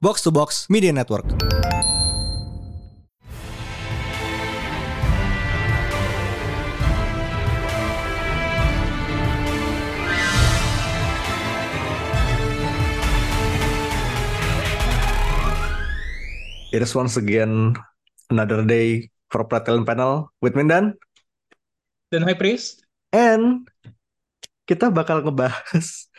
Box 0.00 0.22
to 0.24 0.30
Box 0.30 0.70
Media 0.70 0.94
Network. 0.94 1.26
It 16.68 16.84
is 16.84 16.94
once 16.94 17.16
again 17.16 17.74
another 18.30 18.62
day 18.62 19.10
for 19.28 19.44
Pratilin 19.44 19.84
Panel 19.84 20.30
with 20.38 20.54
Mindan. 20.54 20.94
Dan 22.08 22.24
High 22.24 22.36
Priest? 22.36 22.86
And 23.12 23.66
kita 24.68 24.92
bakal 24.92 25.24
ngebahas 25.24 26.12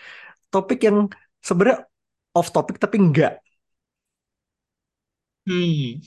topik 0.54 0.86
yang 0.86 1.10
sebenarnya 1.42 1.89
off 2.40 2.50
topic 2.56 2.80
tapi 2.80 2.96
enggak. 3.04 3.44
Hmm. 5.48 6.00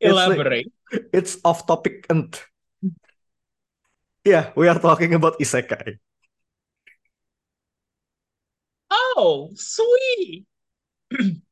It's 0.00 0.12
like- 0.12 0.38
Elaborate. 0.38 0.72
It's 1.12 1.38
off 1.44 1.66
topic 1.66 2.06
and 2.12 2.30
yeah, 4.24 4.52
we 4.56 4.68
are 4.68 4.78
talking 4.78 5.14
about 5.14 5.38
isekai. 5.40 5.98
Oh, 8.90 9.50
sweet. 9.54 10.46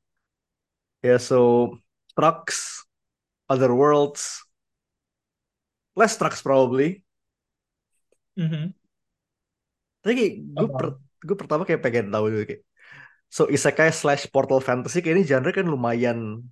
Yeah, 1.02 1.19
so 1.19 1.79
trucks, 2.15 2.87
other 3.51 3.74
worlds, 3.74 4.46
less 5.96 6.16
trucks 6.16 6.43
probably. 6.43 7.02
Mhm. 8.38 8.71
Tapi 10.02 10.15
gue 10.46 10.62
Apa? 10.62 10.95
Gue 11.23 11.37
pertama 11.39 11.62
kayak 11.62 11.81
pengen 11.83 12.11
tahu 12.11 12.27
dulu 12.31 12.45
kayak 12.45 12.62
so 13.33 13.49
isekai 13.49 13.89
slash 13.95 14.29
portal 14.29 14.61
fantasy 14.61 15.01
kayak 15.01 15.23
ini 15.23 15.25
genre 15.25 15.51
kan 15.55 15.67
lumayan 15.67 16.43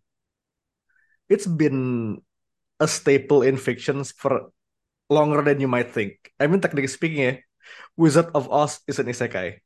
it's 1.30 1.46
been 1.46 2.18
a 2.80 2.88
staple 2.88 3.44
in 3.46 3.60
fictions 3.60 4.10
for 4.10 4.50
longer 5.12 5.42
than 5.42 5.60
you 5.60 5.68
might 5.68 5.90
think. 5.90 6.32
I 6.40 6.46
mean 6.46 6.62
technically 6.62 6.90
speaking 6.90 7.22
ya, 7.22 7.34
Wizard 7.94 8.30
of 8.34 8.48
Oz 8.48 8.80
is 8.88 8.98
an 8.98 9.06
isekai. 9.06 9.60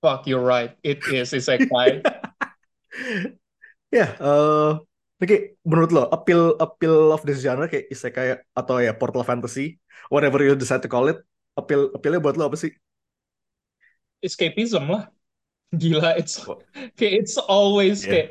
Fuck, 0.00 0.28
you're 0.28 0.44
right. 0.44 0.76
It 0.84 1.04
is 1.10 1.32
isekai. 1.34 2.00
Ya, 3.94 4.18
eh 4.18 4.72
oke 5.22 5.36
menurut 5.62 5.94
lo 5.94 6.10
appeal 6.10 6.58
appeal 6.58 7.14
of 7.14 7.22
this 7.22 7.38
genre 7.38 7.70
kayak 7.70 7.86
isekai 7.86 8.42
atau 8.50 8.82
ya 8.82 8.92
portal 8.92 9.22
fantasy, 9.22 9.78
whatever 10.10 10.42
you 10.42 10.58
decide 10.58 10.82
to 10.82 10.90
call 10.90 11.06
it, 11.06 11.22
appeal 11.56 11.90
appealnya 11.96 12.20
buat 12.22 12.36
lo 12.38 12.48
apa 12.52 12.58
sih? 12.60 12.72
Escapism 14.24 14.88
lah. 14.88 15.04
Gila, 15.76 16.16
it's 16.16 16.40
kayak 16.96 17.14
it's 17.26 17.36
always 17.36 18.06
Yeah. 18.06 18.12
kayak 18.12 18.28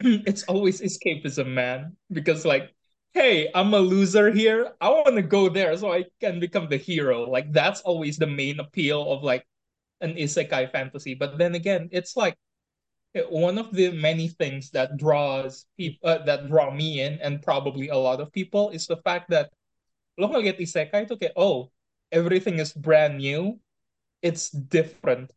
it's 0.30 0.44
always 0.48 0.80
escapism, 0.80 1.52
man. 1.52 1.96
Because 2.08 2.44
like, 2.48 2.72
hey, 3.12 3.50
I'm 3.54 3.74
a 3.74 3.82
loser 3.82 4.30
here. 4.32 4.72
I 4.80 4.88
want 4.90 5.16
to 5.16 5.26
go 5.26 5.48
there 5.50 5.76
so 5.76 5.92
I 5.92 6.06
can 6.20 6.40
become 6.40 6.68
the 6.70 6.78
hero. 6.80 7.28
Like 7.28 7.52
that's 7.52 7.82
always 7.82 8.16
the 8.16 8.30
main 8.30 8.60
appeal 8.60 9.02
of 9.12 9.22
like 9.22 9.44
an 10.00 10.16
isekai 10.16 10.70
fantasy. 10.72 11.14
But 11.14 11.38
then 11.38 11.54
again, 11.54 11.90
it's 11.92 12.16
like 12.16 12.36
eh, 13.14 13.26
one 13.28 13.58
of 13.58 13.72
the 13.74 13.92
many 13.92 14.28
things 14.28 14.70
that 14.72 14.96
draws 14.96 15.66
people 15.76 16.08
uh, 16.08 16.22
that 16.24 16.48
draw 16.48 16.70
me 16.70 17.00
in 17.02 17.18
and 17.20 17.42
probably 17.42 17.88
a 17.90 17.98
lot 17.98 18.20
of 18.20 18.32
people 18.32 18.70
is 18.70 18.86
the 18.86 18.98
fact 19.04 19.30
that 19.30 19.50
lo 20.20 20.28
ngeliat 20.30 20.60
isekai 20.60 21.08
itu 21.08 21.16
kayak 21.16 21.34
oh 21.36 21.72
everything 22.12 22.58
is 22.58 22.72
brand 22.74 23.18
new 23.18 23.58
it's 24.22 24.50
different 24.50 25.30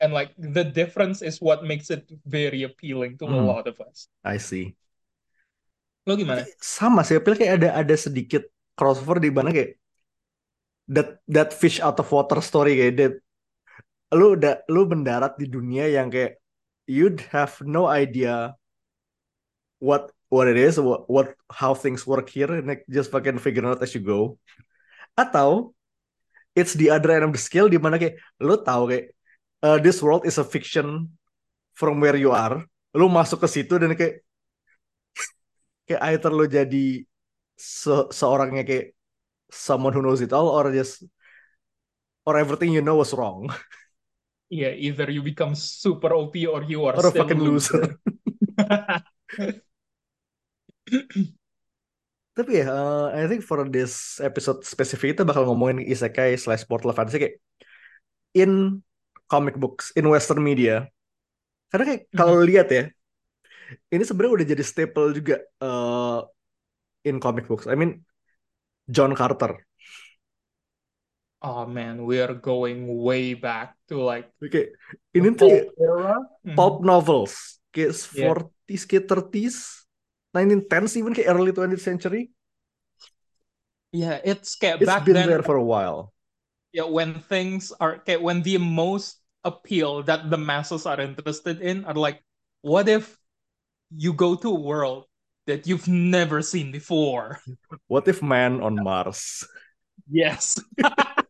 and 0.00 0.12
like 0.12 0.34
the 0.38 0.64
difference 0.64 1.22
is 1.22 1.38
what 1.40 1.62
makes 1.64 1.90
it 1.90 2.10
very 2.26 2.62
appealing 2.64 3.16
to 3.18 3.24
a 3.26 3.30
Hmm. 3.30 3.46
lot 3.46 3.66
of 3.70 3.78
us 3.80 4.08
I 4.24 4.36
see. 4.38 4.74
lo 6.06 6.18
gimana 6.18 6.42
Sama 6.58 7.06
sih, 7.06 7.14
appeal 7.18 7.38
kayak 7.38 7.52
ada 7.62 7.68
ada 7.78 7.94
sedikit 7.94 8.42
crossover 8.74 9.22
di 9.22 9.30
mana 9.30 9.54
kayak 9.54 9.78
that 10.90 11.22
that 11.30 11.54
fish 11.54 11.78
out 11.78 11.94
of 12.02 12.08
water 12.10 12.42
story 12.42 12.74
kayak 12.78 12.94
that 12.98 13.14
lu 14.12 14.34
udah 14.36 14.60
lu 14.68 14.84
mendarat 14.90 15.38
di 15.38 15.46
dunia 15.46 15.86
yang 15.88 16.10
kayak 16.10 16.36
you'd 16.90 17.22
have 17.30 17.54
no 17.62 17.86
idea 17.86 18.58
what 19.78 20.10
what 20.28 20.48
it 20.48 20.56
is, 20.56 20.80
what, 20.80 21.04
what 21.10 21.34
how 21.52 21.74
things 21.74 22.06
work 22.06 22.28
here, 22.28 22.48
and 22.48 22.66
like, 22.66 22.84
just 22.88 23.10
fucking 23.12 23.36
figure 23.38 23.66
out 23.66 23.82
as 23.82 23.94
you 23.94 24.00
go. 24.00 24.38
Atau 25.18 25.76
it's 26.56 26.76
the 26.76 26.92
other 26.92 27.16
end 27.16 27.28
of 27.28 27.32
the 27.32 27.40
scale 27.40 27.68
di 27.68 27.80
mana 27.80 27.96
kayak 27.96 28.20
lu 28.40 28.56
tahu 28.60 28.92
kayak 28.92 29.04
uh, 29.64 29.78
this 29.80 30.04
world 30.04 30.24
is 30.28 30.36
a 30.36 30.46
fiction 30.46 31.08
from 31.76 32.00
where 32.00 32.16
you 32.16 32.32
are. 32.32 32.64
Lu 32.92 33.08
masuk 33.08 33.44
ke 33.44 33.48
situ 33.48 33.80
dan 33.80 33.96
kayak 33.96 34.24
kayak 35.88 36.02
either 36.12 36.32
lu 36.32 36.44
jadi 36.48 37.04
se 37.56 37.94
seorangnya 38.12 38.64
kayak 38.64 38.96
someone 39.52 39.92
who 39.92 40.00
knows 40.00 40.24
it 40.24 40.32
all 40.32 40.48
or 40.48 40.72
just 40.72 41.04
or 42.24 42.40
everything 42.40 42.72
you 42.72 42.80
know 42.80 42.96
was 42.96 43.12
wrong 43.12 43.52
yeah 44.52 44.76
either 44.76 45.08
you 45.10 45.24
become 45.24 45.56
super 45.56 46.12
OP 46.12 46.36
or 46.46 46.62
you 46.68 46.84
are 46.84 46.94
or 46.96 47.06
a 47.08 47.10
fucking 47.10 47.40
loser. 47.40 47.96
Tapi 52.32 52.64
ya, 52.64 52.66
uh, 52.72 53.12
I 53.12 53.28
think 53.28 53.44
for 53.44 53.60
this 53.68 54.16
episode 54.24 54.64
spesifik 54.64 55.12
kita 55.16 55.22
bakal 55.28 55.44
ngomongin 55.44 55.84
isekai 55.84 56.32
slash 56.40 56.64
portal 56.64 56.96
fantasy 56.96 57.20
kayak 57.20 57.36
in 58.32 58.80
comic 59.28 59.60
books, 59.60 59.92
in 59.92 60.08
western 60.08 60.40
media. 60.40 60.88
Karena 61.68 61.84
kayak 61.92 62.02
kalau 62.16 62.40
lihat 62.40 62.68
ya, 62.72 62.88
ini 63.92 64.02
sebenarnya 64.04 64.32
udah 64.40 64.46
jadi 64.48 64.64
staple 64.64 65.12
juga 65.12 65.44
uh, 65.60 66.24
in 67.04 67.20
comic 67.20 67.44
books. 67.48 67.68
I 67.68 67.76
mean, 67.76 68.00
John 68.88 69.12
Carter. 69.12 69.60
oh 71.42 71.66
man 71.66 72.06
we 72.06 72.22
are 72.22 72.38
going 72.38 72.86
way 73.02 73.34
back 73.34 73.74
to 73.90 73.98
like 73.98 74.30
the 74.38 74.70
ini 75.10 75.34
tuh 75.34 75.74
Mhm. 76.46 76.54
pulp 76.54 76.86
novels, 76.86 77.58
kayak 77.74 77.90
Yeah. 78.14 78.30
40s, 78.30 78.82
kayak 78.86 79.04
30s, 79.10 79.81
1910s, 80.34 80.96
even 80.96 81.12
kayak 81.14 81.28
early 81.34 81.52
20th 81.52 81.82
century. 81.84 82.30
yeah 83.92 84.20
it's 84.24 84.56
kayak 84.56 84.80
It's 84.80 84.84
back 84.84 84.96
been 84.96 85.12
then 85.12 85.22
there 85.22 85.42
for 85.42 85.56
a 85.56 85.64
while. 85.64 86.12
yeah 86.72 86.84
when 86.84 87.20
things 87.20 87.72
are 87.80 87.96
okay 88.02 88.16
when 88.16 88.42
the 88.42 88.58
most 88.58 89.18
appeal 89.44 90.02
that 90.04 90.30
the 90.30 90.38
masses 90.38 90.86
are 90.86 91.00
interested 91.00 91.60
in 91.60 91.84
are 91.84 91.94
like 91.94 92.22
what 92.62 92.88
if 92.88 93.18
you 93.96 94.12
go 94.12 94.34
to 94.36 94.48
a 94.50 94.60
world 94.60 95.04
that 95.46 95.66
you've 95.66 95.88
never 95.88 96.42
seen 96.42 96.70
before 96.72 97.40
What 97.86 98.08
if 98.08 98.22
man 98.22 98.60
on 98.60 98.82
Mars? 98.82 99.46
yes 100.10 100.58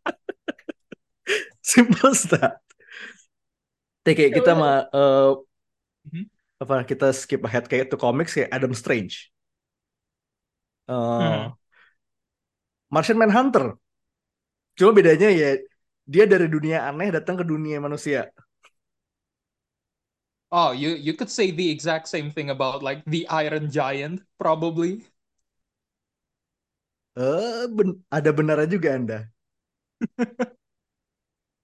Simple 1.63 2.11
as 2.11 2.25
that. 2.25 2.61
Kayak 4.03 4.19
Ya 4.31 4.37
kita 4.39 4.53
udah. 4.59 4.61
mah 4.61 4.77
eh, 4.91 5.31
Mhm. 6.05 6.27
Apa 6.63 6.75
kita 6.91 7.07
skip 7.21 7.41
ahead 7.49 7.65
kayak 7.71 7.87
to 7.91 7.97
comics 8.05 8.33
kayak 8.37 8.51
Adam 8.57 8.73
Strange. 8.81 9.15
Eh, 10.89 10.95
Hmm. 11.19 11.53
Martian 12.91 13.19
Manhunter. 13.19 13.77
Cuma 14.79 14.91
bedanya 14.99 15.29
ya 15.41 15.49
dia 16.13 16.25
dari 16.33 16.47
dunia 16.55 16.79
aneh 16.89 17.09
datang 17.17 17.37
ke 17.41 17.45
dunia 17.53 17.77
manusia. 17.85 18.29
oh 20.53 20.71
you 20.73 20.91
you 20.91 21.15
could 21.15 21.31
say 21.31 21.51
the 21.51 21.71
exact 21.71 22.07
same 22.09 22.31
thing 22.31 22.51
about 22.51 22.83
like 22.83 23.03
the 23.07 23.27
Iron 23.29 23.71
Giant 23.71 24.23
probably 24.39 25.03
Eh, 27.27 27.65
ben- 27.77 28.01
ada 28.17 28.31
benarnya 28.39 28.69
juga 28.75 28.89
Anda. 28.97 29.19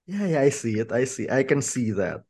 Ya, 0.07 0.25
ya, 0.27 0.41
I 0.41 0.49
see 0.49 0.79
it, 0.79 0.91
I 0.91 1.05
see, 1.05 1.29
I 1.29 1.43
can 1.43 1.61
see 1.61 1.91
that. 1.91 2.25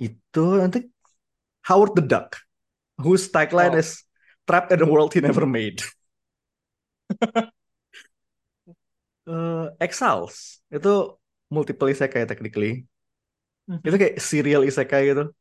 Itu 0.00 0.60
nanti 0.60 0.84
Howard 1.68 1.96
the 1.96 2.04
Duck, 2.04 2.36
whose 3.00 3.28
tagline 3.32 3.74
Oh. 3.76 3.82
is 3.82 4.04
"Trapped 4.46 4.72
in 4.72 4.82
a 4.84 4.88
world 4.88 5.12
he 5.16 5.20
never 5.20 5.46
made." 5.46 5.82
Eh, 9.26 9.66
Exiles 9.82 10.62
itu 10.70 11.18
multiple 11.50 11.90
isekai 11.90 12.22
technically. 12.30 12.86
Mhm. 13.66 13.82
Itu 13.82 13.96
kayak 13.98 14.16
serial 14.22 14.62
isekai 14.62 15.10
gitu. 15.10 15.34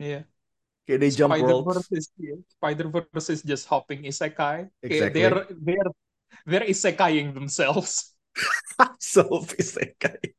yeah 0.00 0.28
Kayak 0.88 1.00
they 1.02 1.10
jump 1.12 1.32
Spider 1.34 1.48
worlds. 1.48 1.66
Verse 1.68 1.90
is 1.92 2.06
Spider 2.56 2.86
Verse 2.92 3.28
is 3.32 3.42
just 3.44 3.64
hopping 3.68 4.04
isekai 4.08 4.70
Kayak 4.84 5.12
Exactly. 5.12 5.16
they're 5.18 5.42
they're 5.66 5.90
they're 6.48 6.68
isekaiing 6.68 7.34
themselves 7.36 8.16
Self 9.00 9.56
isekai. 9.56 10.36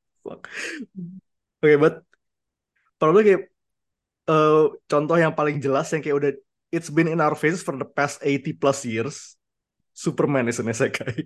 Oke, 1.63 1.75
but 1.81 1.95
probably 2.97 3.23
kayak 3.25 3.43
eh, 4.27 4.65
contoh 4.89 5.17
yang 5.17 5.33
paling 5.33 5.57
jelas 5.61 5.89
yang 5.93 6.01
kayak 6.03 6.17
udah 6.17 6.31
it's 6.69 6.91
been 6.91 7.07
in 7.07 7.23
our 7.23 7.33
faces 7.33 7.63
for 7.63 7.77
the 7.79 7.87
past 7.87 8.19
80 8.21 8.53
plus 8.59 8.83
years. 8.83 9.39
Superman 9.97 10.45
is 10.45 10.61
an 10.61 10.69
isekai. 10.69 11.25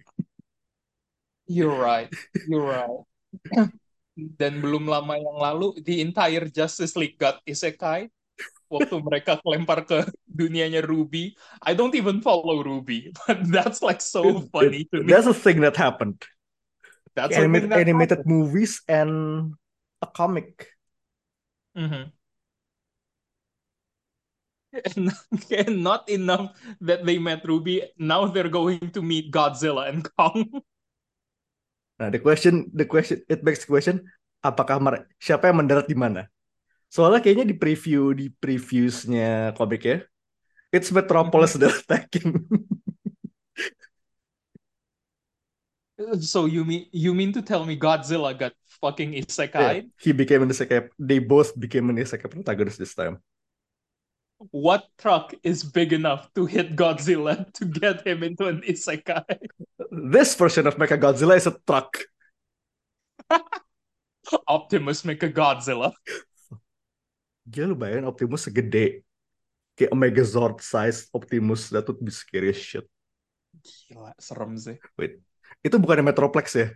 You're 1.51 1.75
right. 1.75 2.07
You're 2.47 2.63
right. 2.63 3.01
Dan 4.15 4.63
belum 4.63 4.87
lama 4.87 5.19
yang 5.19 5.37
lalu, 5.39 5.75
the 5.83 5.99
entire 5.99 6.47
Justice 6.47 6.95
League 6.95 7.19
got 7.19 7.43
isekai 7.43 8.07
waktu 8.71 8.95
mereka 9.03 9.35
kelempar 9.43 9.83
ke 9.83 10.07
dunianya 10.23 10.79
Ruby. 10.87 11.35
I 11.59 11.75
don't 11.75 11.91
even 11.99 12.23
follow 12.23 12.63
Ruby, 12.63 13.11
but 13.27 13.43
that's 13.51 13.83
like 13.83 13.99
so 13.99 14.47
funny 14.55 14.87
to 14.95 15.03
me. 15.03 15.11
That's 15.11 15.27
a 15.27 15.35
thing 15.35 15.59
that 15.67 15.75
happened. 15.75 16.23
That's 17.11 17.35
Animated, 17.35 17.75
that 17.75 17.83
animated 17.83 18.23
happened. 18.23 18.31
movies 18.31 18.79
and 18.87 19.11
a 19.99 20.07
comic. 20.07 20.70
Mhm. 21.75 22.11
And, 24.71 25.11
and 25.51 25.83
not 25.83 26.07
enough 26.07 26.55
that 26.79 27.03
they 27.05 27.19
met 27.19 27.43
Ruby. 27.43 27.83
Now 27.99 28.27
they're 28.27 28.51
going 28.51 28.91
to 28.91 29.01
meet 29.01 29.31
Godzilla 29.31 29.89
and 29.91 30.07
Kong. 30.15 30.47
Nah, 31.99 32.09
the 32.09 32.19
question, 32.19 32.71
the 32.73 32.85
question, 32.85 33.21
it 33.29 33.43
begs 33.45 33.61
the 33.61 33.69
question, 33.69 34.01
apakah 34.41 34.81
mere- 34.81 35.05
siapa 35.21 35.51
yang 35.51 35.61
mendarat 35.61 35.85
di 35.85 35.93
mana? 35.93 36.25
Soalnya 36.89 37.21
kayaknya 37.23 37.45
di 37.45 37.55
preview 37.55 38.11
di 38.11 38.27
previewsnya 38.27 39.53
komik 39.55 39.85
ya, 39.85 39.97
it's 40.73 40.91
Metropolis 40.91 41.55
that 41.55 41.71
attacking. 41.85 42.41
So 46.19 46.49
you 46.49 46.65
mean 46.65 46.89
you 46.89 47.13
mean 47.13 47.31
to 47.37 47.45
tell 47.45 47.63
me 47.63 47.77
Godzilla 47.77 48.33
got 48.33 48.57
fucking 48.81 49.13
Yeah, 49.13 49.23
isekai? 49.23 49.89
he 50.01 50.11
became 50.11 50.41
an 50.43 50.49
isekai. 50.49 50.89
They 50.97 51.19
both 51.21 51.53
became 51.53 51.89
an 51.89 51.97
isekai 52.01 52.29
protagonist 52.29 52.81
this 52.81 52.95
time. 52.97 53.21
What 54.49 54.89
truck 54.97 55.37
is 55.45 55.61
big 55.61 55.93
enough 55.93 56.25
to 56.33 56.49
hit 56.49 56.73
Godzilla 56.75 57.45
to 57.61 57.63
get 57.65 58.01
him 58.01 58.25
into 58.25 58.49
an 58.49 58.65
isekai? 58.65 59.37
This 59.93 60.33
version 60.33 60.65
of 60.65 60.81
Mechagodzilla 60.81 61.37
is 61.37 61.45
a 61.45 61.53
truck. 61.61 62.01
Optimus 64.47 65.05
make 65.05 65.21
a 65.21 65.29
Godzilla. 65.29 65.93
Gila 67.45 67.73
lu 67.73 67.75
bayangin 67.77 68.09
Optimus 68.09 68.45
segede 68.49 69.05
kayak 69.77 69.93
Megazord 69.93 70.57
size 70.61 71.09
Optimus 71.13 71.69
that 71.69 71.85
would 71.89 72.01
be 72.01 72.09
scary 72.13 72.53
shit. 72.53 72.85
Gila, 73.61 74.15
serem 74.17 74.57
sih. 74.57 74.77
Wait, 74.97 75.19
itu 75.61 75.75
bukan 75.77 76.01
Metroplex 76.01 76.47
ya? 76.57 76.67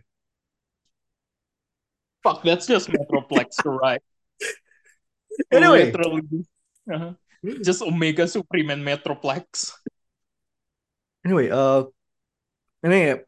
Fuck, 2.25 2.41
that's 2.41 2.65
just 2.65 2.89
Metroplex, 2.89 3.61
right? 3.85 4.01
Anyway. 5.53 5.93
Literally. 5.93 6.25
Uh-huh. 6.89 7.13
Just 7.61 7.85
Omega 7.85 8.25
Supreme 8.25 8.73
and 8.73 8.81
Metroplex. 8.81 9.77
Anyway, 11.21 11.53
uh, 11.53 11.85
ini 12.81 13.21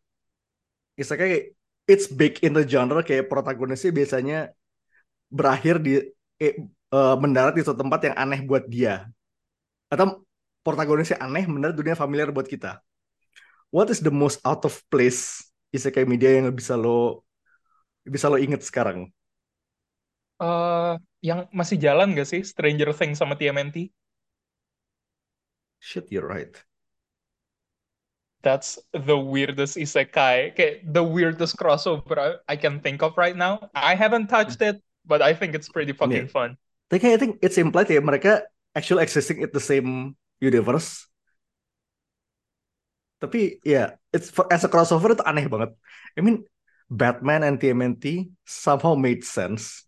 isekai 0.97 1.53
it's 1.85 2.09
big 2.09 2.41
in 2.41 2.57
the 2.57 2.65
genre 2.65 3.05
kayak 3.05 3.29
protagonisnya 3.29 3.94
biasanya 3.94 4.39
berakhir 5.29 5.77
di 5.77 6.01
eh, 6.41 6.57
eh, 6.57 7.15
mendarat 7.21 7.53
di 7.53 7.61
suatu 7.61 7.85
tempat 7.85 8.09
yang 8.09 8.15
aneh 8.17 8.41
buat 8.41 8.65
dia 8.65 9.05
atau 9.94 10.25
protagonisnya 10.65 11.21
aneh 11.21 11.45
mendarat 11.45 11.77
dunia 11.77 11.94
familiar 11.94 12.33
buat 12.33 12.49
kita. 12.49 12.81
What 13.69 13.94
is 13.94 14.01
the 14.01 14.13
most 14.13 14.41
out 14.41 14.65
of 14.65 14.73
place 14.89 15.45
isekai 15.69 16.09
media 16.09 16.33
yang 16.33 16.49
bisa 16.49 16.73
lo 16.73 17.26
bisa 18.13 18.27
lo 18.31 18.38
inget 18.39 18.62
sekarang? 18.63 19.12
Uh, 20.38 21.01
yang 21.25 21.50
masih 21.50 21.77
jalan 21.81 22.13
gak 22.13 22.30
sih 22.30 22.42
Stranger 22.45 22.89
Things 22.94 23.18
sama 23.21 23.33
TMNT? 23.39 23.89
Shit, 25.80 26.12
you're 26.12 26.27
right. 26.27 26.63
That's 28.45 28.80
the 28.94 29.18
weirdest 29.18 29.75
isekai. 29.75 30.54
Okay, 30.54 30.80
the 30.86 31.04
weirdest 31.04 31.57
crossover 31.57 32.39
I, 32.48 32.56
can 32.56 32.80
think 32.80 33.01
of 33.01 33.18
right 33.18 33.36
now. 33.36 33.68
I 33.74 33.95
haven't 33.95 34.27
touched 34.27 34.62
it, 34.62 34.80
but 35.06 35.21
I 35.21 35.33
think 35.33 35.56
it's 35.56 35.68
pretty 35.68 35.92
fucking 35.92 36.30
Yeah. 36.30 36.31
fun. 36.31 36.56
Tapi 36.88 37.12
I 37.12 37.19
think 37.19 37.44
it's 37.44 37.59
implied 37.59 37.92
ya 37.92 38.00
mereka 38.00 38.48
actually 38.71 39.04
existing 39.04 39.44
in 39.44 39.51
the 39.51 39.59
same 39.59 40.15
universe. 40.39 41.09
Tapi 43.18 43.57
ya, 43.65 43.98
it's 44.13 44.30
for, 44.30 44.45
as 44.54 44.62
a 44.63 44.69
crossover 44.69 45.18
itu 45.18 45.25
aneh 45.25 45.50
banget. 45.50 45.74
I 46.15 46.21
mean, 46.21 46.45
Batman 46.89 47.44
and 47.44 47.60
TMNT 47.60 48.31
somehow 48.45 48.95
made 48.95 49.24
sense. 49.24 49.86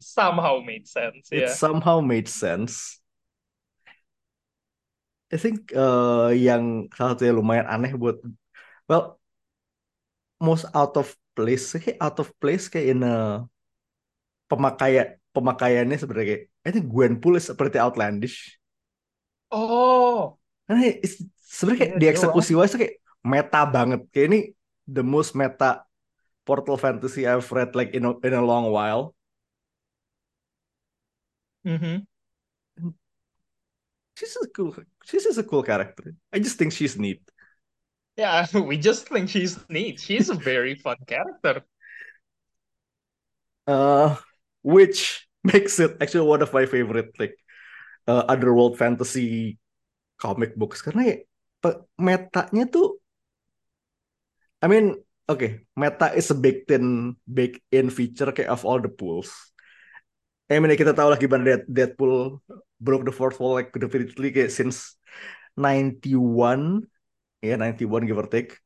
Somehow 0.00 0.60
made 0.60 0.86
sense. 0.86 1.28
It 1.32 1.40
Yeah. 1.40 1.48
somehow 1.48 2.00
made 2.00 2.28
sense. 2.28 3.00
I 5.32 5.36
think 5.40 5.72
uh, 5.74 6.30
yang 6.30 6.86
salah 6.94 7.16
satu 7.16 7.24
yang 7.26 7.38
lumayan 7.42 7.66
aneh 7.66 7.92
buat, 7.98 8.22
well, 8.86 9.18
most 10.40 10.66
out 10.74 10.94
of 11.00 11.10
place, 11.34 11.74
kayak 11.74 11.98
out 11.98 12.16
of 12.22 12.30
place 12.38 12.70
kayak 12.70 12.94
in 12.94 13.00
a 13.02 13.42
pemakaian 14.50 15.06
pemakaiannya 15.34 15.96
sebenarnya 16.00 16.28
kayak, 16.30 16.44
I 16.66 16.70
think 16.72 16.86
Gwenpool 16.92 17.34
is 17.38 17.46
seperti 17.50 17.76
outlandish. 17.82 18.56
Oh, 19.50 20.38
Karena 20.66 20.80
sebenarnya 21.56 21.80
kayak 21.80 21.92
Iya, 21.92 21.98
di 22.00 22.06
dia 22.08 22.10
eksekusi 22.12 22.52
wise 22.58 22.74
kayak 22.80 22.94
meta 23.32 23.60
banget. 23.74 24.00
Kayak 24.12 24.26
ini 24.30 24.38
the 24.96 25.02
most 25.04 25.32
meta 25.40 25.84
portal 26.46 26.76
fantasy 26.80 27.26
I've 27.28 27.48
read 27.52 27.72
like 27.78 27.92
in 27.96 28.04
a, 28.08 28.12
in 28.26 28.34
a 28.34 28.44
long 28.44 28.70
while. 28.72 29.14
mhm. 31.64 32.04
She's 34.16 34.36
a 34.42 34.46
cool, 34.48 34.74
she's 35.04 35.24
just 35.24 35.38
a 35.38 35.42
cool 35.44 35.62
character. 35.62 36.14
I 36.32 36.38
just 36.38 36.58
think 36.58 36.72
she's 36.72 36.98
neat. 36.98 37.22
Yeah, 38.16 38.46
we 38.58 38.78
just 38.78 39.08
think 39.08 39.28
she's 39.28 39.58
neat. 39.68 40.00
She's 40.00 40.30
a 40.30 40.34
very 40.34 40.74
fun 40.74 40.96
character. 41.06 41.62
Uh, 43.66 44.16
which 44.62 45.28
makes 45.44 45.78
it 45.80 45.96
actually 46.00 46.26
one 46.28 46.42
of 46.42 46.52
my 46.52 46.66
favorite 46.66 47.12
like 47.18 47.36
uh, 48.08 48.24
underworld 48.28 48.78
fantasy 48.78 49.58
comic 50.20 50.56
books 50.56 50.82
karena 50.82 51.02
ya 51.08 51.16
metanya 52.00 52.64
tuh 52.70 53.00
I 54.64 54.66
mean 54.66 54.96
okay 55.28 55.68
meta 55.76 56.16
is 56.16 56.32
a 56.32 56.36
baked 56.36 56.72
in 56.72 57.16
baked 57.28 57.60
in 57.68 57.92
feature 57.92 58.32
kayak 58.32 58.48
of 58.48 58.64
all 58.64 58.80
the 58.80 58.88
pools 58.88 59.28
I 60.48 60.56
mean 60.56 60.72
kita 60.72 60.96
tahu 60.96 61.12
lah 61.12 61.20
gimana 61.20 61.44
Dead, 61.44 61.62
Deadpool 61.68 62.40
broke 62.80 63.04
the 63.04 63.12
fourth 63.12 63.36
wall 63.36 63.60
like 63.60 63.68
definitively 63.76 64.32
kayak 64.32 64.48
since 64.48 64.96
91 65.60 66.88
ya 67.44 67.60
91 67.60 68.08
give 68.08 68.16
or 68.16 68.28
take 68.32 68.56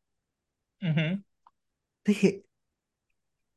Mhm. 0.78 1.26
Tapi 2.06 2.46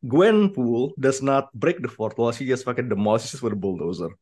Gwenpool 0.02 0.98
does 0.98 1.22
not 1.22 1.54
break 1.54 1.82
the 1.82 1.88
fourth 1.88 2.18
wall. 2.18 2.34
She 2.34 2.50
just 2.50 2.66
fucking 2.66 2.90
demolishes 2.90 3.42
with 3.42 3.54
a 3.54 3.56
bulldozer. 3.56 4.18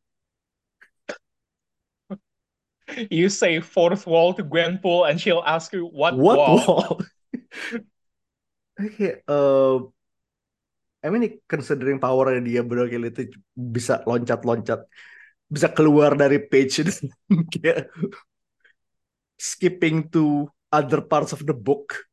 You 3.08 3.32
say 3.32 3.60
fourth 3.60 4.06
wall 4.06 4.34
to 4.34 4.44
Gwenpool, 4.44 5.08
and 5.08 5.20
she'll 5.20 5.40
ask 5.46 5.72
you 5.72 5.86
what, 5.86 6.12
What 6.12 6.36
wall. 6.36 6.58
wall? 6.68 7.00
Oke, 8.80 9.22
uh, 9.28 9.92
I 11.04 11.08
mean 11.12 11.24
considering 11.48 11.96
powernya 12.04 12.40
dia 12.48 12.60
bener 12.68 12.84
kayak 12.92 13.16
itu 13.16 13.22
bisa 13.56 14.04
loncat-loncat, 14.08 14.80
bisa 15.54 15.68
keluar 15.76 16.12
dari 16.22 16.38
page 16.50 16.74
dan 16.88 16.96
kayak 17.52 17.78
skipping 19.38 20.08
to 20.10 20.48
other 20.72 21.00
parts 21.00 21.32
of 21.32 21.44
the 21.46 21.54
book. 21.54 22.06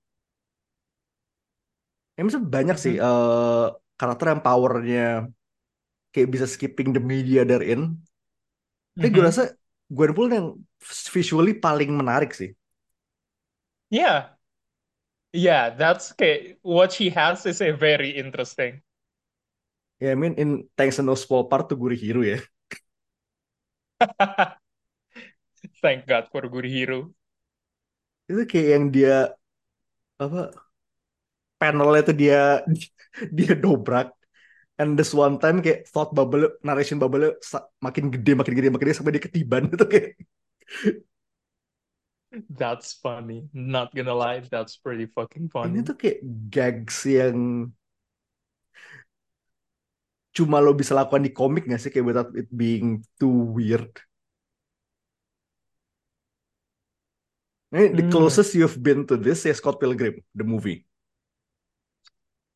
Ya, 2.18 2.22
misalnya 2.26 2.50
banyak 2.58 2.78
sih 2.84 2.94
uh, 3.06 3.70
karakter 4.00 4.26
yang 4.34 4.42
powernya 4.46 5.02
kayak 6.14 6.30
bisa 6.34 6.46
skipping 6.54 6.90
the 6.96 7.02
media 7.14 7.42
therein. 7.50 7.82
Tapi 8.98 9.08
gue 9.14 9.22
Mhm. 9.22 9.30
rasa 9.30 9.44
Gwenpool 9.88 10.28
yang 10.36 10.48
visually 11.16 11.54
paling 11.56 11.92
menarik 11.96 12.32
sih. 12.36 12.52
Yeah. 13.90 14.28
Yeah, 15.34 15.70
that's 15.72 16.12
okay. 16.14 16.58
What 16.62 16.92
she 16.94 17.10
has 17.12 17.46
is 17.46 17.62
a 17.62 17.72
very 17.72 18.12
interesting. 18.12 18.82
Ya, 20.00 20.12
I 20.14 20.16
mean 20.16 20.34
in 20.38 20.70
Thanks 20.78 21.00
and 21.00 21.08
No 21.10 21.16
Small 21.16 21.46
Part 21.50 21.70
to 21.70 21.76
Gurihiro 21.78 22.22
ya. 22.26 22.38
Thank 25.82 26.08
God 26.08 26.28
for 26.32 26.42
Gurihiro. 26.50 27.14
Itu 28.30 28.42
kayak 28.52 28.68
yang 28.76 28.86
dia 28.96 29.14
apa 30.18 30.52
panelnya 31.60 32.00
itu 32.06 32.14
dia 32.22 32.38
dia 33.38 33.52
dobrak 33.64 34.08
and 34.82 34.92
this 35.00 35.12
one 35.16 35.38
time 35.44 35.58
kayak 35.66 35.88
thought 35.94 36.12
bubble 36.18 36.46
narration 36.68 36.98
bubble 37.02 37.26
makin 37.86 38.06
gede 38.14 38.32
makin 38.40 38.54
gede 38.58 38.70
makin 38.74 38.86
gede 38.88 38.98
sampai 38.98 39.14
dia 39.16 39.26
ketiban 39.28 39.64
itu 39.76 39.86
kayak 39.92 40.08
That's 42.46 42.94
funny. 43.02 43.50
Not 43.52 43.90
gonna 43.94 44.14
lie, 44.14 44.46
that's 44.46 44.78
pretty 44.78 45.10
fucking 45.10 45.50
ini 45.50 45.54
funny. 45.54 45.80
tuh 45.82 45.98
kayak 45.98 46.20
gags 46.54 47.02
yang 47.04 47.70
cuma 50.38 50.62
lo 50.62 50.78
bisa 50.78 50.94
lakukan 50.94 51.26
di 51.26 51.34
komik 51.34 51.66
gak 51.66 51.82
sih 51.82 51.90
kayak 51.90 52.06
without 52.06 52.30
it 52.38 52.46
being 52.54 53.02
too 53.18 53.32
weird 53.58 53.90
Ini 57.68 58.00
the 58.00 58.06
Hmm. 58.08 58.14
closest 58.14 58.56
you've 58.56 58.80
been 58.80 59.04
to 59.12 59.20
this 59.20 59.44
is 59.44 59.60
Scott 59.60 59.76
Pilgrim, 59.76 60.24
the 60.32 60.48
movie. 60.48 60.88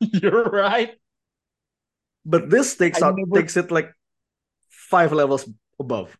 You're 0.00 0.48
right. 0.48 0.96
But 2.24 2.48
this 2.48 2.72
takes 2.80 3.04
I 3.04 3.12
out 3.12 3.20
never- 3.20 3.36
takes 3.36 3.60
it 3.60 3.68
like 3.68 3.92
five 4.72 5.12
levels 5.12 5.44
above. 5.76 6.16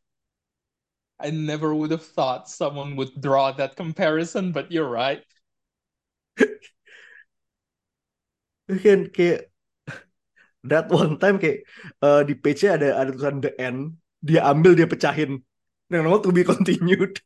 I 1.23 1.31
never 1.31 1.75
would 1.75 1.91
have 1.91 2.05
thought 2.05 2.49
someone 2.49 2.97
would 2.97 3.21
draw 3.21 3.53
that 3.53 3.77
comparison, 3.77 4.53
but 4.53 4.71
you're 4.73 4.89
right. 4.89 5.25
Kan 8.83 9.11
kayak 9.15 9.53
that 10.71 10.87
one 10.91 11.19
time 11.23 11.37
kayak 11.43 11.67
uh, 12.03 12.23
di 12.27 12.35
page-nya 12.39 12.79
ada 12.79 12.89
ada 13.03 13.11
tulisan 13.15 13.43
the 13.43 13.53
end, 13.61 13.99
dia 14.23 14.43
ambil 14.47 14.73
dia 14.79 14.89
pecahin. 14.89 15.43
Yang 15.93 16.03
nomor 16.07 16.21
to 16.25 16.33
be 16.35 16.45
continued. 16.53 17.21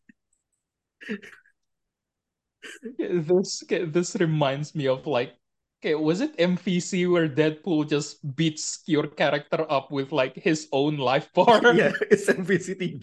Yeah, 2.99 3.21
This 3.23 3.62
this 3.69 4.17
reminds 4.17 4.75
me 4.75 4.87
of 4.88 5.07
like, 5.07 5.35
okay, 5.81 5.95
was 5.95 6.21
it 6.21 6.35
MVC 6.38 7.07
where 7.07 7.29
Deadpool 7.29 7.88
just 7.88 8.21
beats 8.37 8.83
your 8.87 9.07
character 9.07 9.67
up 9.71 9.91
with 9.91 10.12
like 10.12 10.35
his 10.37 10.69
own 10.73 10.97
life 10.97 11.33
bar? 11.33 11.61
Iya, 11.71 11.95
it's 12.11 12.29
MVC 12.29 12.75
3. 12.75 13.00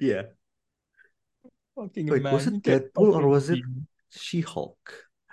Iya. 0.00 0.30
Fucking 1.74 2.06
Wait, 2.06 2.22
was 2.22 2.46
it 2.46 2.62
Deadpool 2.62 3.10
or 3.18 3.26
was 3.26 3.50
it. 3.50 3.58
She-Hulk? 4.14 4.78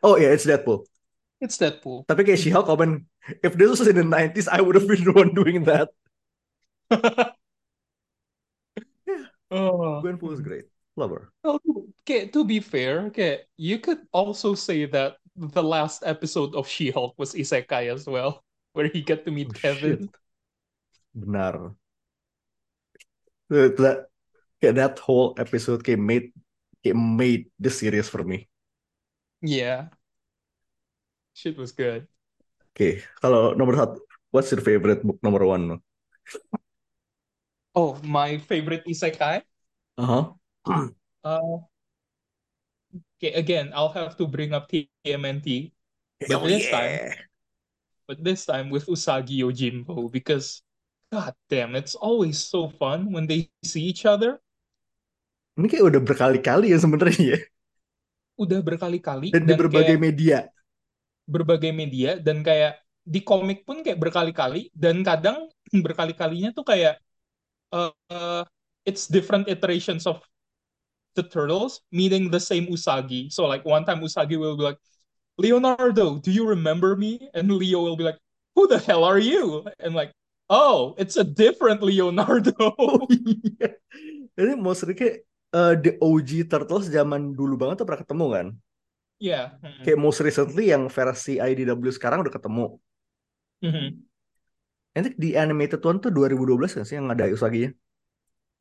Oh 0.02 0.18
yeah, 0.18 0.34
it's 0.34 0.46
Deadpool. 0.46 0.86
It's 1.38 1.58
Deadpool. 1.58 2.10
Tapi 2.10 2.26
kayak 2.26 2.42
She-Hulk 2.42 2.66
komen, 2.66 3.06
if 3.46 3.54
this 3.54 3.70
was 3.70 3.86
in 3.86 3.98
the 3.98 4.06
90s, 4.06 4.50
I 4.50 4.62
would 4.62 4.74
have 4.74 4.90
been 4.90 5.06
the 5.06 5.14
one 5.14 5.34
doing 5.38 5.66
that. 5.70 5.90
Oh. 9.52 10.00
Gwenpool 10.02 10.32
is 10.32 10.40
great. 10.40 10.66
Love 10.96 11.12
her. 11.12 11.32
Well, 11.44 11.60
okay, 12.02 12.28
to 12.32 12.46
be 12.46 12.60
fair, 12.60 13.12
okay, 13.12 13.44
you 13.58 13.80
could 13.80 14.00
also 14.12 14.56
say 14.56 14.86
that 14.86 15.18
the 15.36 15.64
last 15.64 16.04
episode 16.06 16.56
of 16.56 16.68
She-Hulk 16.68 17.16
was 17.20 17.34
Isekai 17.36 17.92
as 17.92 18.08
well, 18.08 18.44
where 18.74 18.88
he 18.88 19.02
got 19.02 19.26
to 19.26 19.32
meet 19.32 19.52
Oh, 19.52 19.60
Kevin. 19.60 20.08
shit. 20.08 20.16
Benar. 21.14 21.76
That, 23.50 24.08
that, 24.62 24.74
kayak 24.74 24.76
that 24.78 24.96
whole 25.02 25.34
episode 25.42 25.82
kayak 25.82 26.00
made 26.00 26.30
kayak 26.86 26.98
made 26.98 27.44
the 27.58 27.70
series 27.74 28.06
for 28.08 28.22
me. 28.24 28.46
Yeah. 29.42 29.90
Shit 31.34 31.58
was 31.58 31.74
good. 31.74 32.06
Okay, 32.72 33.02
kalau 33.20 33.52
nomor 33.58 33.74
satu, 33.76 33.98
what's 34.32 34.48
your 34.54 34.62
favorite 34.62 35.02
book 35.04 35.18
number 35.26 35.44
one? 35.44 35.82
Oh, 37.76 37.98
my 38.04 38.38
favorite 38.38 38.84
Isekai? 38.86 39.42
Uh-huh. 39.98 40.32
Uh, 41.22 41.62
okay, 43.22 43.38
again, 43.38 43.70
I'll 43.78 43.94
have 43.94 44.18
to 44.18 44.26
bring 44.26 44.58
up 44.58 44.66
TMNT, 44.74 45.70
But 46.18 46.30
Hell 46.34 46.50
this 46.50 46.66
time- 46.66 46.98
yeah. 46.98 47.14
but 48.10 48.18
this 48.26 48.42
time 48.50 48.74
with 48.74 48.90
Usagi 48.90 49.38
Yojimbo 49.46 50.10
because 50.10 50.66
god 51.14 51.38
damn, 51.46 51.78
it's 51.78 51.94
always 51.94 52.42
so 52.42 52.74
fun 52.74 53.14
when 53.14 53.30
they 53.30 53.54
see 53.62 53.86
each 53.86 54.10
other. 54.10 54.42
Ini 55.58 55.68
kayak 55.72 55.86
udah 55.90 56.02
berkali-kali 56.08 56.66
ya 56.74 56.78
sebenarnya 56.84 57.24
ya. 57.36 57.40
Udah 58.44 58.60
berkali-kali 58.68 59.30
Dan 59.32 59.44
di 59.48 59.52
dan 59.52 59.60
berbagai 59.60 59.96
kayak 59.96 60.00
media. 60.06 60.38
berbagai 61.30 61.72
media 61.72 62.18
dan 62.20 62.44
kayak 62.44 62.82
di 63.02 63.22
komik 63.24 63.64
pun 63.66 63.82
kayak 63.82 63.98
berkali-kali 64.02 64.70
dan 64.76 65.02
kadang 65.02 65.48
berkali-kalinya 65.86 66.52
tuh 66.54 66.66
kayak 66.68 67.00
uh, 67.74 67.92
uh, 68.12 68.44
it's 68.86 69.08
different 69.10 69.48
iterations 69.50 70.06
of 70.08 70.22
the 71.16 71.24
turtles 71.24 71.82
meeting 71.92 72.32
the 72.32 72.40
same 72.42 72.68
Usagi. 72.72 73.32
So 73.32 73.46
like 73.48 73.66
one 73.66 73.86
time 73.86 74.02
Usagi 74.02 74.40
will 74.40 74.58
be 74.58 74.64
like, 74.64 74.80
Leonardo, 75.38 76.20
do 76.20 76.32
you 76.32 76.48
remember 76.48 76.96
me? 76.96 77.30
And 77.34 77.52
Leo 77.52 77.82
will 77.84 77.98
be 77.98 78.06
like, 78.06 78.20
who 78.56 78.68
the 78.68 78.80
hell 78.80 79.04
are 79.04 79.20
you? 79.20 79.66
And 79.80 79.96
like, 79.96 80.12
oh, 80.50 80.96
it's 80.98 81.18
a 81.18 81.26
different 81.26 81.82
Leonardo. 81.84 82.54
Oh 82.80 83.08
iya. 83.12 83.76
Ini 84.40 84.56
mostly 84.60 84.96
kayak 84.98 85.26
eh, 85.56 85.74
the 85.80 85.92
OG 86.00 86.48
Turtles 86.48 86.88
zaman 86.88 87.36
dulu 87.36 87.56
banget 87.60 87.84
tuh 87.84 87.88
pernah 87.88 88.02
ketemu 88.04 88.26
kan? 88.32 88.48
yeah. 89.22 89.54
Mhm. 89.62 89.86
Kayak 89.86 90.00
most 90.02 90.20
recently 90.26 90.74
yang 90.74 90.90
versi 90.90 91.38
IDW 91.38 91.94
sekarang 91.94 92.26
udah 92.26 92.34
ketemu. 92.34 92.66
Mhm. 93.62 93.88
I 94.92 95.00
think 95.00 95.16
di 95.16 95.40
animated 95.40 95.80
one 95.86 96.04
tuh 96.04 96.12
2012 96.12 96.76
kan 96.76 96.84
sih 96.84 97.00
yang 97.00 97.08
ada 97.08 97.32
Usagi-nya? 97.32 97.72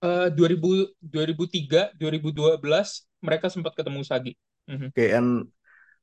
Uh, 0.00 0.30
2000, 0.32 0.94
2003, 1.02 1.92
2012 1.98 3.10
mereka 3.20 3.50
sempat 3.50 3.74
ketemu 3.74 4.06
Usagi. 4.06 4.32
Mhm. 4.70 4.94
Kayak 4.94 5.12
and 5.18 5.30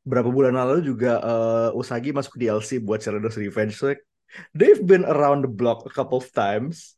berapa 0.08 0.28
bulan 0.32 0.56
lalu 0.56 0.84
juga 0.84 1.20
eh, 1.20 1.70
Usagi 1.76 2.12
masuk 2.12 2.36
DLC 2.40 2.80
buat 2.84 3.00
Shredder's 3.00 3.40
Revenge. 3.40 3.76
So, 3.76 3.92
like, 3.92 4.04
they've 4.52 4.84
been 4.84 5.04
around 5.08 5.48
the 5.48 5.52
block 5.52 5.88
a 5.88 5.92
couple 5.92 6.20
of 6.20 6.28
times. 6.36 6.96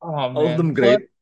Oh 0.00 0.16
All 0.16 0.48
of 0.48 0.56
them 0.56 0.72
great. 0.72 1.12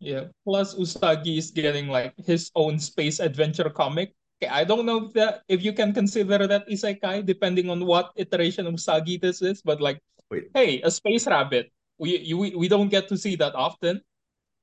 Yeah. 0.00 0.30
Plus 0.44 0.74
Usagi 0.74 1.38
is 1.38 1.50
getting 1.50 1.88
like 1.88 2.14
his 2.18 2.50
own 2.54 2.78
space 2.78 3.20
adventure 3.20 3.70
comic. 3.70 4.14
Okay, 4.42 4.50
I 4.50 4.64
don't 4.64 4.86
know 4.86 5.06
if 5.06 5.12
that 5.14 5.42
if 5.48 5.62
you 5.62 5.72
can 5.72 5.92
consider 5.92 6.46
that 6.46 6.68
isekai 6.68 7.24
depending 7.24 7.70
on 7.70 7.84
what 7.86 8.12
iteration 8.16 8.66
of 8.66 8.74
Usagi 8.74 9.20
this 9.20 9.42
is, 9.42 9.62
but 9.62 9.80
like, 9.80 10.00
Wait. 10.30 10.50
hey, 10.54 10.82
a 10.82 10.90
space 10.90 11.26
rabbit. 11.26 11.70
We 11.98 12.18
you, 12.18 12.38
we 12.38 12.54
we 12.54 12.68
don't 12.68 12.90
get 12.90 13.08
to 13.08 13.16
see 13.16 13.36
that 13.36 13.54
often. 13.54 14.02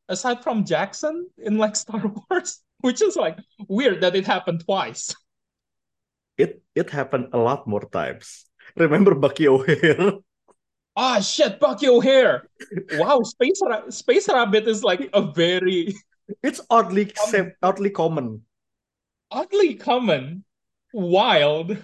Aside 0.10 0.44
from 0.44 0.66
Jackson 0.66 1.30
in 1.38 1.58
like 1.58 1.76
Star 1.76 2.04
Wars, 2.30 2.60
which 2.82 3.02
is 3.02 3.16
like 3.16 3.40
weird 3.70 4.02
that 4.02 4.16
it 4.16 4.28
happened 4.28 4.66
twice. 4.66 5.16
It 6.38 6.62
it 6.76 6.90
happened 6.90 7.32
a 7.32 7.40
lot 7.40 7.68
more 7.68 7.88
times. 7.88 8.46
Remember 8.76 9.16
Bucky 9.16 9.48
O'Hare? 9.48 10.20
Ah 10.92 11.24
shit, 11.24 11.56
Bucky 11.60 11.88
O'Hare. 11.88 12.44
Wow, 13.00 13.24
Space 13.24 13.64
Ra- 13.64 13.88
Space 13.88 14.28
Rabbit 14.28 14.68
is 14.68 14.84
like 14.84 15.08
a 15.16 15.24
very 15.24 15.96
It's 16.44 16.60
oddly 16.70 17.12
sa- 17.16 17.56
oddly 17.64 17.92
common. 17.92 18.44
oddly 19.32 19.80
common, 19.80 20.44
wild. 20.92 21.80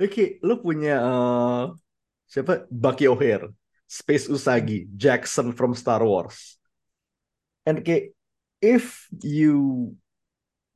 Oke, 0.00 0.40
lu 0.44 0.60
punya 0.60 0.96
eh, 1.00 1.64
siapa? 2.28 2.64
Bucky 2.68 3.08
O'Hare, 3.08 3.52
Space 3.88 4.28
Usagi, 4.28 4.88
Jackson 4.96 5.52
from 5.52 5.72
Star 5.76 6.00
Wars. 6.04 6.56
And 7.64 7.80
kayak 7.84 8.12
if 8.60 9.08
you 9.20 9.92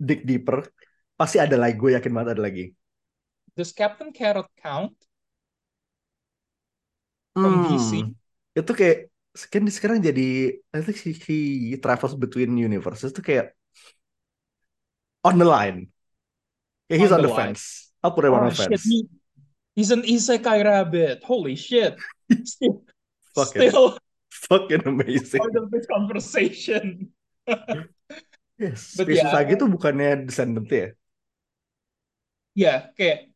dig 0.01 0.25
deeper, 0.29 0.69
pasti 1.17 1.41
ada 1.41 1.57
lagi. 1.57 1.77
Gue 1.77 1.97
yakin 1.97 2.13
banget 2.13 2.37
ada 2.37 2.45
lagi. 2.45 2.73
Does 3.57 3.73
Captain 3.73 4.13
Carrot 4.13 4.49
count? 4.61 4.97
From 7.41 7.55
DC? 7.67 7.91
Hmm, 8.01 8.15
Itu 8.59 8.73
kayak 8.79 9.11
kan 9.51 9.67
sekarang 9.67 9.99
jadi 9.99 10.23
I 10.75 10.79
think 10.87 10.99
he, 11.03 11.11
he 11.75 11.77
travels 11.83 12.15
between 12.15 12.55
universes 12.55 13.11
itu 13.11 13.23
kayak 13.23 13.47
on 15.25 15.39
the 15.39 15.45
line. 15.45 15.89
Yeah, 16.89 16.99
he's 16.99 17.11
On 17.11 17.13
on, 17.13 17.23
the 17.23 17.29
the, 17.29 17.29
line. 17.29 17.55
fence. 17.55 17.93
I'll 18.03 18.13
put 18.13 18.25
him 18.25 18.35
on 18.35 18.45
Oh 18.45 18.49
the 18.49 18.55
shit, 18.55 18.69
fence. 18.71 18.85
he, 18.85 19.09
he's 19.77 19.91
an 19.91 20.03
isekai 20.03 20.65
rabbit. 20.65 21.25
Holy 21.25 21.57
shit. 21.57 21.99
Still, 22.45 22.83
Fucking 23.35 23.63
still 23.69 23.99
fucking 24.31 24.87
amazing. 24.87 25.41
part 25.41 25.57
of 25.57 25.71
this 25.71 25.87
conversation. 25.87 27.11
Yes, 28.59 28.83
But 28.95 29.09
yeah. 29.11 29.27
Usagi 29.27 29.53
itu 29.59 29.67
bukannya 29.75 30.27
descendant 30.31 30.69
ya? 30.71 30.87
Ya, 32.55 32.95
kayak 32.97 33.34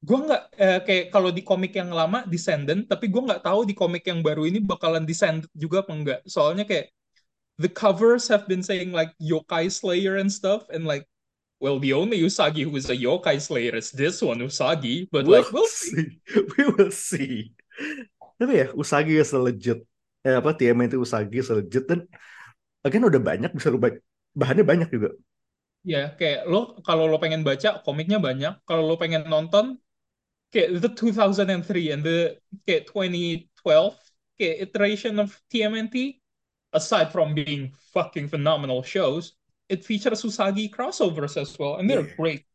gue 0.00 0.18
nggak 0.26 0.42
eh, 0.56 0.80
kayak 0.86 1.04
kalau 1.12 1.28
di 1.28 1.42
komik 1.44 1.76
yang 1.76 1.92
lama 1.92 2.24
Descendant, 2.24 2.88
tapi 2.88 3.12
gue 3.12 3.20
nggak 3.20 3.44
tahu 3.44 3.68
di 3.68 3.74
komik 3.76 4.04
yang 4.08 4.24
baru 4.24 4.48
ini 4.48 4.58
bakalan 4.64 5.04
Descendant 5.04 5.48
juga 5.52 5.84
apa 5.84 5.92
enggak. 5.92 6.20
Soalnya 6.24 6.64
kayak 6.64 6.88
the 7.60 7.68
covers 7.70 8.28
have 8.28 8.48
been 8.48 8.64
saying 8.64 8.92
like 8.92 9.12
Yokai 9.20 9.68
Slayer 9.72 10.16
and 10.16 10.32
stuff, 10.32 10.64
and 10.72 10.88
like, 10.88 11.04
well, 11.60 11.78
the 11.80 11.92
only 11.92 12.20
Usagi 12.24 12.64
who 12.64 12.74
is 12.76 12.88
a 12.90 12.96
Yokai 12.96 13.40
Slayer 13.40 13.76
is 13.76 13.92
this 13.92 14.22
one 14.24 14.40
Usagi, 14.40 15.08
but 15.12 15.26
We'll 15.26 15.28
like 15.28 15.52
we'll 15.52 15.66
see. 15.68 15.92
see. 15.94 16.20
We 16.56 16.64
will 16.76 16.90
see. 16.92 17.52
Tapi 18.40 18.52
ya, 18.64 18.66
Usagi 18.72 19.20
is 19.20 19.32
legit. 19.36 19.78
Eh, 20.24 20.36
apa, 20.36 20.56
TMNT 20.56 20.96
Usagi 20.96 21.40
is 21.44 21.48
legit. 21.52 21.84
Dan, 21.88 22.08
again 22.86 23.04
udah 23.04 23.20
banyak, 23.20 23.50
bisa 23.56 23.68
lu 23.72 23.80
baca. 23.80 23.98
Bahannya 24.36 24.64
banyak 24.64 24.88
juga. 24.94 25.16
Ya, 25.92 26.12
kayak 26.18 26.44
lo 26.50 26.76
kalau 26.86 27.04
lo 27.08 27.16
pengen 27.22 27.40
baca 27.48 27.80
komiknya 27.84 28.18
banyak, 28.20 28.52
kalau 28.68 28.82
lo 28.84 28.94
pengen 29.00 29.24
nonton 29.32 29.80
kayak 30.52 30.82
the 30.82 30.90
2003 30.90 31.90
and 31.94 32.02
the 32.04 32.38
kayak 32.66 32.86
2012 32.90 33.96
kayak 34.38 34.56
iteration 34.70 35.18
of 35.18 35.34
TMNT 35.50 36.18
aside 36.72 37.10
from 37.12 37.34
being 37.34 37.74
fucking 37.94 38.28
phenomenal 38.30 38.82
shows, 38.82 39.34
it 39.68 39.84
features 39.84 40.22
Usagi 40.22 40.70
crossovers 40.70 41.36
as 41.36 41.58
well 41.58 41.76
and 41.76 41.90
they're 41.90 42.06
Yeah. 42.06 42.14
great. 42.16 42.46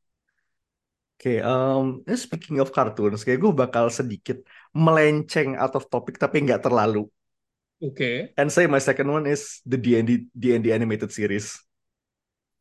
Oke, 1.15 1.39
um, 1.47 2.03
eh, 2.11 2.19
speaking 2.19 2.59
of 2.59 2.69
cartoons, 2.75 3.23
kayak 3.23 3.39
gue 3.43 3.53
bakal 3.55 3.87
sedikit 3.87 4.43
melenceng 4.75 5.55
out 5.55 5.71
of 5.79 5.87
topic, 5.87 6.19
tapi 6.19 6.43
nggak 6.43 6.59
terlalu. 6.67 7.07
Okay. 7.81 8.35
And 8.37 8.51
say 8.51 8.67
my 8.67 8.79
second 8.79 9.07
one 9.11 9.25
is 9.27 9.61
the 9.65 9.77
D&D, 9.77 10.27
D&D 10.37 10.71
animated 10.73 11.11
series. 11.11 11.55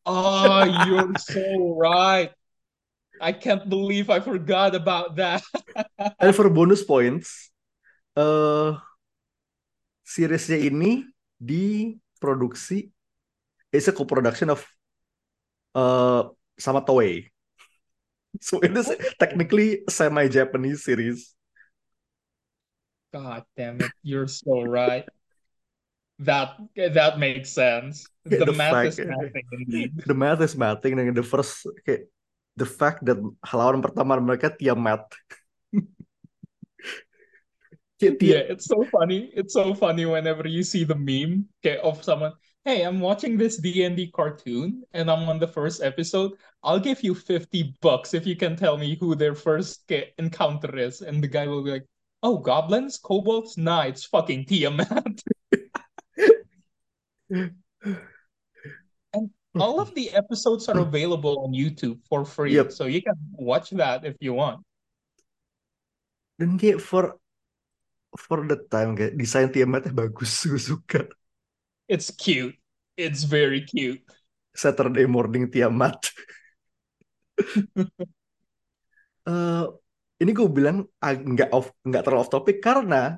Oh, 0.06 0.62
you're 0.64 1.14
so 1.16 1.74
right. 1.76 2.32
I 3.21 3.33
can't 3.33 3.68
believe 3.68 4.11
I 4.11 4.18
forgot 4.21 4.75
about 4.75 5.16
that. 5.16 5.42
And 6.21 6.35
for 6.35 6.50
bonus 6.50 6.83
points, 6.83 7.50
eh 8.18 8.73
seriesnya 10.04 10.61
ini 10.61 11.09
diproduksi 11.40 12.92
it's 13.75 13.88
a 13.88 13.94
co-production 13.94 14.50
of 14.52 14.62
eh 15.75 16.23
sama 16.59 16.83
Toei. 16.83 17.26
So 18.42 18.59
it 18.59 18.75
is 18.75 18.90
technically 19.23 19.87
semi-Japanese 19.87 20.83
series. 20.83 21.38
God 23.14 23.47
damn 23.54 23.78
it, 23.78 23.94
you're 24.02 24.26
so 24.26 24.66
right. 24.66 25.06
That 26.18 26.59
that 26.75 27.23
makes 27.23 27.54
sense. 27.54 28.11
The 28.26 28.42
the 28.42 28.54
math 28.54 28.75
fact- 28.75 28.99
is 28.99 29.06
mathing 29.14 29.47
indeed. 29.54 29.90
The 30.02 30.18
math 30.18 30.42
is 30.42 30.59
mathing 30.59 30.99
and 30.99 31.14
the 31.14 31.23
first 31.23 31.62
kayak 31.87 32.11
the 32.56 32.66
fact 32.66 33.04
that 33.06 33.18
lawan 33.50 33.82
pertama 33.82 34.18
mereka 34.18 34.54
Tiamat. 34.54 35.02
Kayak 38.00 38.18
Yeah, 38.23 38.42
it's 38.50 38.66
so 38.66 38.82
funny. 38.90 39.30
It's 39.34 39.54
so 39.54 39.75
funny 39.75 40.06
whenever 40.06 40.46
you 40.50 40.62
see 40.66 40.82
the 40.82 40.99
meme 40.99 41.46
okay, 41.62 41.78
of 41.78 42.02
someone, 42.02 42.34
hey, 42.66 42.82
I'm 42.82 42.99
watching 42.99 43.38
this 43.38 43.56
D&D 43.58 44.11
cartoon 44.11 44.82
and 44.92 45.11
I'm 45.11 45.28
on 45.30 45.38
the 45.38 45.46
first 45.46 45.82
episode. 45.82 46.34
I'll 46.62 46.82
give 46.82 47.02
you 47.02 47.14
50 47.14 47.78
bucks 47.80 48.14
if 48.14 48.26
you 48.26 48.34
can 48.34 48.56
tell 48.56 48.76
me 48.76 48.96
who 48.99 49.14
their 49.14 49.34
first 49.34 49.87
okay, 49.87 50.12
encounter 50.18 50.76
is. 50.76 51.02
And 51.02 51.23
the 51.23 51.28
guy 51.30 51.46
will 51.46 51.62
be 51.62 51.70
like, 51.70 51.87
oh, 52.23 52.38
goblins, 52.38 52.99
kobolds? 52.99 53.56
Nah, 53.56 53.82
it's 53.82 54.04
fucking 54.04 54.46
Tiamat. 54.46 55.23
all 59.61 59.78
of 59.80 59.94
the 59.94 60.11
episodes 60.14 60.68
are 60.68 60.78
available 60.78 61.44
on 61.46 61.52
YouTube 61.52 62.00
for 62.08 62.25
free. 62.25 62.54
Yep. 62.54 62.73
So 62.73 62.87
you 62.87 63.02
can 63.02 63.16
watch 63.38 63.70
that 63.78 64.04
if 64.04 64.16
you 64.20 64.34
want. 64.34 64.62
dan 66.38 66.58
kayak 66.58 66.82
for 66.82 67.14
for 68.14 68.46
the 68.46 68.58
time 68.70 68.94
kayak 68.94 69.14
desain 69.18 69.50
Tiamatnya 69.50 69.94
bagus, 69.94 70.30
gue 70.50 70.58
suka. 70.58 71.06
It's 71.87 72.11
cute. 72.11 72.56
It's 72.94 73.26
very 73.26 73.66
cute. 73.66 74.02
Saturday 74.54 75.06
Morning 75.06 75.50
Tiamat. 75.50 75.99
Eh, 79.25 79.66
ini 80.20 80.37
gue 80.37 80.52
bilang 80.52 80.84
nggak 81.00 81.49
off 81.49 81.73
nggak 81.80 82.04
terlalu 82.04 82.20
off 82.20 82.28
topic 82.28 82.61
karena 82.61 83.16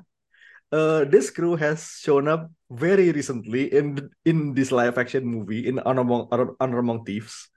eh, 0.73 1.03
this 1.09 1.29
crew 1.31 1.55
has 1.55 1.99
shown 2.03 2.27
up 2.27 2.51
very 2.69 3.11
recently 3.11 3.71
in 3.73 4.09
in 4.27 4.53
this 4.53 4.71
live 4.71 4.97
action 4.97 5.23
movie 5.25 5.67
in 5.67 5.79
Honor 5.79 6.01
Among, 6.03 6.27
Honor 6.59 6.79
Among 6.79 7.05
Thieves. 7.05 7.49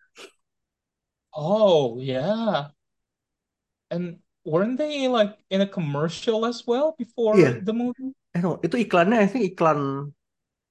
Oh, 1.34 1.98
yeah. 1.98 2.70
And 3.90 4.20
weren't 4.44 4.78
they 4.78 5.06
like 5.08 5.38
in 5.50 5.60
a 5.60 5.66
commercial 5.66 6.44
as 6.46 6.66
well 6.66 6.94
before 6.98 7.36
Iya. 7.36 7.48
the 7.60 7.72
movie? 7.72 8.14
Eh 8.36 8.40
no, 8.44 8.50
itu 8.66 8.76
iklannya 8.84 9.16
I 9.24 9.28
think 9.32 9.44
iklan 9.50 9.80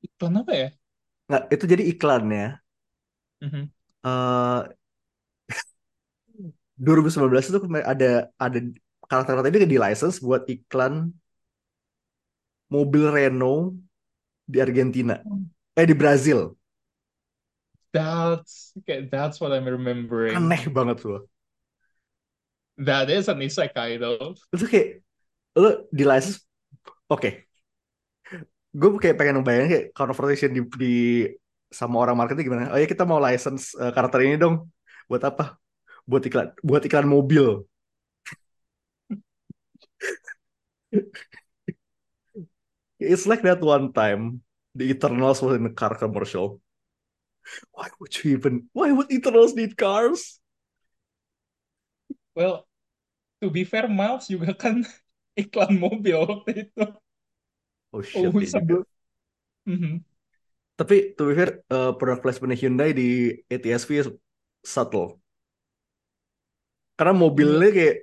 Iklan 0.06 0.34
apa 0.42 0.54
ya? 0.62 0.68
nggak 1.28 1.44
itu 1.54 1.66
jadi 1.72 1.84
iklannya 1.94 2.46
Mhm. 3.42 3.72
eh 4.04 4.64
2019 6.80 7.50
itu 7.52 7.60
ada 7.84 8.10
ada 8.40 8.60
karakter-karakter 9.10 9.52
ini 9.60 9.68
di 9.76 9.80
license 9.82 10.22
buat 10.24 10.48
iklan 10.48 11.12
mobil 12.70 13.10
Renault 13.10 13.76
di 14.46 14.58
Argentina. 14.62 15.18
Eh 15.74 15.86
di 15.86 15.98
Brazil. 15.98 16.54
That's 17.90 18.78
okay, 18.82 19.10
that's 19.10 19.42
what 19.42 19.50
I'm 19.50 19.66
remembering. 19.66 20.38
Aneh 20.38 20.70
banget 20.70 21.02
loh. 21.04 21.26
That 22.80 23.10
is 23.10 23.28
an 23.28 23.42
isekai 23.42 23.98
though. 23.98 24.38
Itu 24.54 24.70
kayak 24.70 25.02
lo 25.58 25.90
di 25.90 26.06
license 26.06 26.46
oke. 27.10 27.50
Gue 28.70 28.90
kayak 29.02 29.18
pengen 29.18 29.42
ngebayangin 29.42 29.70
kayak 29.74 29.88
conversation 29.98 30.54
di, 30.54 30.62
di 30.78 30.96
sama 31.74 31.98
orang 32.06 32.14
marketing 32.14 32.46
gimana? 32.54 32.70
Oh 32.70 32.78
ya 32.78 32.86
kita 32.86 33.04
mau 33.06 33.18
license 33.18 33.74
eh, 33.78 33.90
karakter 33.90 34.22
ini 34.22 34.38
dong. 34.38 34.70
Buat 35.10 35.26
apa? 35.26 35.58
Buat 36.06 36.30
iklan 36.30 36.54
buat 36.62 36.86
iklan 36.86 37.10
mobil. 37.10 37.66
It's 43.00 43.24
like 43.24 43.42
that 43.48 43.64
one 43.64 43.96
time 43.96 44.44
the 44.76 44.92
Eternals 44.92 45.42
was 45.42 45.56
in 45.56 45.66
a 45.66 45.74
car 45.74 45.96
commercial. 45.96 46.60
Why 47.72 47.88
would 48.00 48.14
you 48.20 48.36
even? 48.36 48.68
Why 48.76 48.92
would 48.92 49.10
Eternals 49.10 49.56
need 49.56 49.80
cars? 49.80 50.40
Well, 52.36 52.68
to 53.42 53.50
be 53.50 53.64
fair, 53.64 53.88
Miles 53.88 54.28
juga 54.28 54.52
kan 54.64 54.84
iklan 55.34 55.80
mobil 55.80 56.20
waktu 56.20 56.68
itu. 56.68 56.84
Oh 57.96 58.04
shit. 58.04 58.20
Oh, 58.20 58.36
iya 58.36 58.46
juga. 58.46 58.54
sebelum. 58.54 58.84
Mhm. 59.66 59.94
Tapi 60.80 61.16
to 61.16 61.24
be 61.28 61.34
fair, 61.36 61.60
uh, 61.72 61.92
product 61.96 62.24
placement 62.24 62.56
Hyundai 62.56 62.96
di 62.96 63.36
ATSV 63.52 63.90
is 64.00 64.08
subtle. 64.64 65.20
Karena 66.96 67.16
mobilnya 67.16 67.72
kayak 67.72 67.96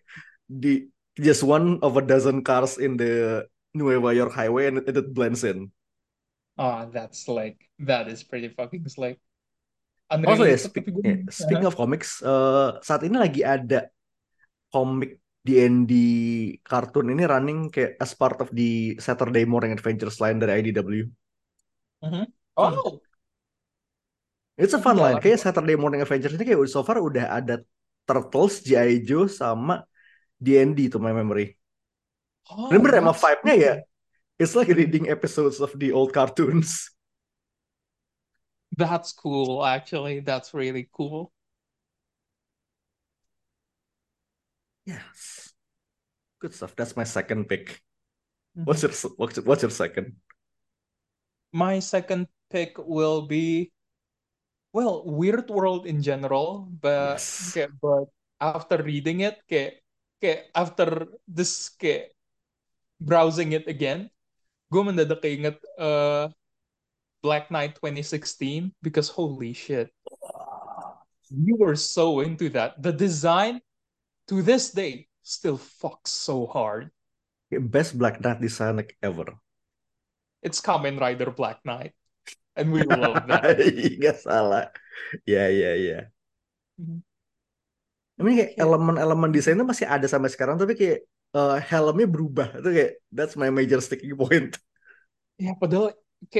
di 0.44 0.88
just 1.16 1.44
one 1.44 1.80
of 1.80 1.96
a 1.96 2.04
dozen 2.04 2.44
cars 2.44 2.76
in 2.76 2.96
the 3.00 3.44
Nueva 3.76 4.16
York 4.16 4.32
highway 4.32 4.72
and 4.72 4.80
it, 4.80 4.88
it 4.88 5.08
blends 5.12 5.44
in. 5.44 5.68
Ah, 6.56 6.88
that's 6.88 7.28
slick. 7.28 7.60
That 7.84 8.08
is 8.08 8.24
pretty 8.24 8.48
fucking 8.48 8.88
slick. 8.88 9.20
Also 10.08 10.48
ya, 10.48 10.56
Unrelated 10.56 10.62
speak- 10.72 10.88
gue- 10.88 11.04
eh, 11.04 11.18
speaking 11.28 11.68
of 11.68 11.76
comics, 11.76 12.24
uh, 12.24 12.80
saat 12.80 13.04
ini 13.04 13.20
lagi 13.20 13.44
ada 13.44 13.90
komik 14.72 15.20
D&D 15.46 15.92
kartun 16.64 17.12
ini 17.14 17.22
running 17.28 17.70
kayak 17.70 18.00
as 18.02 18.16
part 18.16 18.40
of 18.42 18.48
the 18.50 18.96
Saturday 18.98 19.46
Morning 19.46 19.70
Adventures 19.76 20.18
line 20.18 20.40
dari 20.42 20.58
IDW. 20.64 21.06
Oh, 22.56 22.98
It's 24.56 24.72
a 24.72 24.80
fun 24.80 24.96
line. 24.96 25.20
Jalan. 25.20 25.22
Kayak 25.22 25.38
Saturday 25.44 25.76
Morning 25.76 26.00
Adventures 26.00 26.32
ini 26.32 26.48
kayak 26.48 26.64
so 26.72 26.80
far 26.80 26.96
udah 26.98 27.28
ada 27.28 27.60
Turtles, 28.08 28.64
G.I. 28.64 29.04
Joe, 29.04 29.28
sama 29.28 29.84
D&D 30.40 30.88
to 30.88 30.96
my 31.02 31.12
memory. 31.12 31.58
Oh, 32.50 32.70
Remember 32.70 32.90
that's 32.90 33.22
vibe-nya 33.22 33.54
ya? 33.56 33.74
It's 34.36 34.52
like 34.54 34.68
reading 34.68 35.08
episodes 35.08 35.60
of 35.64 35.72
the 35.78 35.92
old 35.92 36.12
cartoons. 36.12 36.92
That's 38.76 39.12
cool, 39.16 39.64
actually. 39.64 40.20
That's 40.20 40.52
really 40.52 40.88
cool. 40.92 41.32
Yes. 44.84 45.50
Good 46.38 46.52
stuff. 46.52 46.76
That's 46.76 46.94
my 46.94 47.04
second 47.04 47.48
pick. 47.48 47.80
Mm-hmm. 48.52 48.68
What's 48.68 48.82
your 48.84 48.92
what's 49.16 49.36
your, 49.36 49.44
what's 49.48 49.62
your 49.64 49.72
second? 49.72 50.20
My 51.52 51.80
second 51.80 52.28
pick 52.52 52.76
will 52.76 53.24
be, 53.24 53.72
well, 54.72 55.02
Weird 55.08 55.48
World 55.48 55.86
in 55.86 56.04
general, 56.04 56.68
but 56.68 57.16
Yes. 57.16 57.56
kayak, 57.56 57.72
but 57.80 58.12
after 58.36 58.84
reading 58.84 59.24
it, 59.24 59.40
kayak, 59.48 59.80
kayak 60.20 60.52
after 60.52 61.08
this 61.24 61.72
kayak 61.72 62.15
browsing 62.98 63.52
it 63.52 63.68
again, 63.68 64.08
gue 64.68 64.82
mendadak 64.82 65.20
keinget 65.20 65.56
uh, 65.76 66.28
Black 67.20 67.50
Knight 67.50 67.76
2016 67.80 68.70
because 68.80 69.08
holy 69.10 69.52
shit, 69.52 69.90
you 71.30 71.56
were 71.58 71.74
so 71.76 72.20
into 72.22 72.48
that. 72.54 72.78
The 72.78 72.94
design 72.94 73.60
to 74.30 74.42
this 74.42 74.70
day 74.70 75.10
still 75.26 75.58
fucks 75.58 76.14
so 76.14 76.46
hard. 76.46 76.90
Best 77.50 77.94
Black 77.98 78.18
Knight 78.22 78.42
design 78.42 78.78
like 78.78 78.94
ever. 79.02 79.34
It's 80.42 80.62
Kamen 80.62 80.98
Rider 80.98 81.30
Black 81.34 81.62
Knight, 81.66 81.94
and 82.54 82.70
we 82.70 82.82
love 82.86 83.26
that. 83.26 83.58
Gak 83.98 84.18
salah. 84.26 84.70
Ya 85.26 85.50
ya 85.50 85.72
ya. 85.74 86.00
Mhm. 86.78 87.02
I 88.16 88.20
mean 88.24 88.36
Kayak- 88.40 88.56
elemen-elemen 88.56 89.28
desainnya 89.28 89.66
masih 89.66 89.84
ada 89.84 90.08
sampai 90.08 90.30
sekarang 90.32 90.56
tapi 90.56 90.72
kayak 90.72 91.04
eh, 91.34 91.56
helmnya 91.70 92.06
berubah. 92.08 92.48
Itu 92.60 92.68
kayak 92.76 92.92
that's 93.14 93.34
my 93.38 93.50
major 93.50 93.80
sticking 93.80 94.14
point. 94.16 94.58
Yeah, 95.38 95.54
but 95.60 95.70
the 95.70 95.94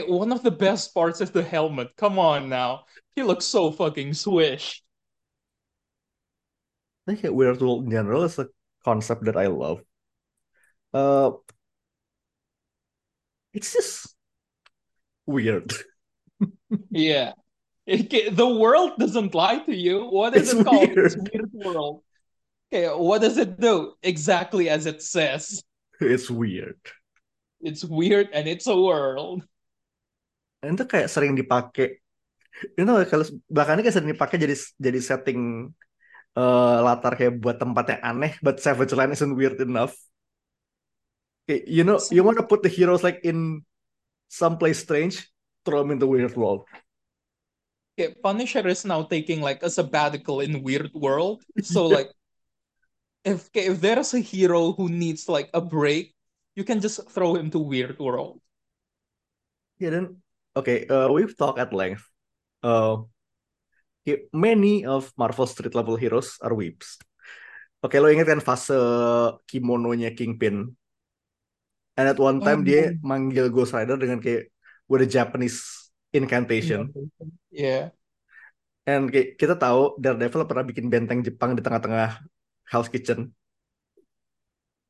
one 0.09 0.33
of 0.33 0.43
the 0.43 0.51
best 0.51 0.93
parts 0.95 1.21
is 1.21 1.31
the 1.31 1.43
helmet. 1.43 1.97
Come 1.97 2.19
on 2.19 2.49
now. 2.49 2.87
He 3.15 3.23
looks 3.23 3.45
so 3.47 3.71
fucking 3.71 4.15
swish. 4.15 4.83
I 7.07 7.11
think 7.11 7.21
kayak 7.27 7.35
Weird 7.35 7.59
World 7.61 7.85
in 7.87 7.91
general 7.91 8.23
is 8.23 8.39
a 8.39 8.49
concept 8.85 9.25
that 9.25 9.37
I 9.37 9.47
love. 9.49 9.83
Uh, 10.93 11.33
it's 13.53 13.73
just 13.73 14.15
weird. 15.27 15.73
Yeah. 16.91 17.33
Okay, 17.89 18.31
the 18.31 18.49
world 18.49 18.99
doesn't 18.99 19.35
lie 19.35 19.61
to 19.65 19.75
you. 19.77 20.07
What 20.07 20.37
is 20.37 20.49
It's 20.49 20.53
it 20.53 20.63
called? 20.63 20.99
It's 20.99 21.17
weird. 21.17 21.31
weird 21.33 21.51
world. 21.53 22.03
Okay, 22.67 22.91
what 22.91 23.23
does 23.23 23.39
it 23.39 23.61
do? 23.61 23.95
Exactly 24.03 24.69
as 24.69 24.87
it 24.87 25.03
says. 25.03 25.63
It's 26.01 26.29
weird. 26.29 26.81
It's 27.63 27.87
weird 27.87 28.29
and 28.35 28.51
it's 28.51 28.67
a 28.67 28.77
world. 28.77 29.47
Itu 30.61 30.85
kayak 30.85 31.09
sering 31.09 31.39
dipakai 31.39 32.03
You 32.81 32.89
know, 32.89 32.97
kalau 33.05 33.29
bahkan 33.53 33.77
kayak 33.85 34.01
sering 34.01 34.17
dipakai 34.17 34.41
jadi 34.41 34.57
jadi 34.81 35.01
setting 35.05 35.69
eh, 36.33 36.79
latar 36.81 37.13
kayak 37.13 37.37
buat 37.37 37.61
tempat 37.61 37.85
yang 37.97 38.03
aneh, 38.17 38.33
but 38.41 38.57
Savage 38.65 38.97
Land 38.97 39.13
isn't 39.13 39.37
weird 39.37 39.61
enough. 39.61 39.93
Kayak, 41.45 41.69
you 41.69 41.85
know, 41.85 42.01
you 42.09 42.25
wanna 42.25 42.49
put 42.49 42.65
the 42.65 42.73
heroes 42.73 43.05
like 43.05 43.21
in 43.29 43.61
someplace 44.33 44.81
strange, 44.81 45.29
throw 45.69 45.85
them 45.85 45.93
in 45.93 46.01
the 46.01 46.09
weird 46.09 46.33
world. 46.33 46.65
Okay, 47.97 48.13
Punisher 48.21 48.65
is 48.69 48.85
now 48.85 49.05
taking 49.05 49.41
like 49.41 49.65
a 49.65 49.73
sabbatical 49.73 50.45
in 50.45 50.61
Weird 50.61 50.93
World. 50.93 51.41
So 51.65 51.89
like 51.97 52.13
if 53.27 53.51
if 53.51 53.83
there's 53.83 54.15
a 54.15 54.23
hero 54.23 54.71
who 54.71 54.87
needs 54.87 55.27
like 55.27 55.51
a 55.51 55.59
break, 55.59 56.15
you 56.55 56.63
can 56.63 56.79
just 56.79 57.03
throw 57.11 57.35
him 57.35 57.51
to 57.51 57.59
Weird 57.59 57.99
World. 57.99 58.39
Yeah, 59.83 59.91
then 59.91 60.23
okay, 60.55 60.87
uh, 60.87 61.11
we've 61.11 61.35
talked 61.35 61.59
at 61.59 61.75
length. 61.75 62.07
Uh, 62.63 63.05
many 64.31 64.87
of 64.87 65.11
Marvel 65.19 65.51
street 65.51 65.75
level 65.75 65.99
heroes 65.99 66.39
are 66.39 66.55
weeps. 66.55 67.03
Oke, 67.83 67.99
lo 67.99 68.09
inget 68.09 68.31
kan 68.31 68.41
fase 68.41 68.79
kimononya 69.51 70.15
Kingpin? 70.15 70.73
And 71.99 72.07
at 72.07 72.21
one 72.21 72.41
time 72.41 72.63
Oh, 72.63 72.67
dia 72.67 72.95
manggil 73.03 73.51
Ghost 73.51 73.75
Rider 73.75 73.99
dengan 73.99 74.23
kayak 74.23 74.53
with 74.87 75.03
a 75.03 75.09
Japanese 75.09 75.91
incantation. 76.15 76.95
Yeah. 77.51 77.91
And 78.87 79.11
kayak 79.11 79.35
kita 79.37 79.59
tahu 79.59 79.99
Daredevil 79.99 80.47
pernah 80.47 80.65
bikin 80.65 80.87
benteng 80.87 81.27
Jepang 81.27 81.59
di 81.59 81.65
tengah-tengah 81.65 82.23
Hell's 82.71 82.89
Kitchen. 82.89 83.35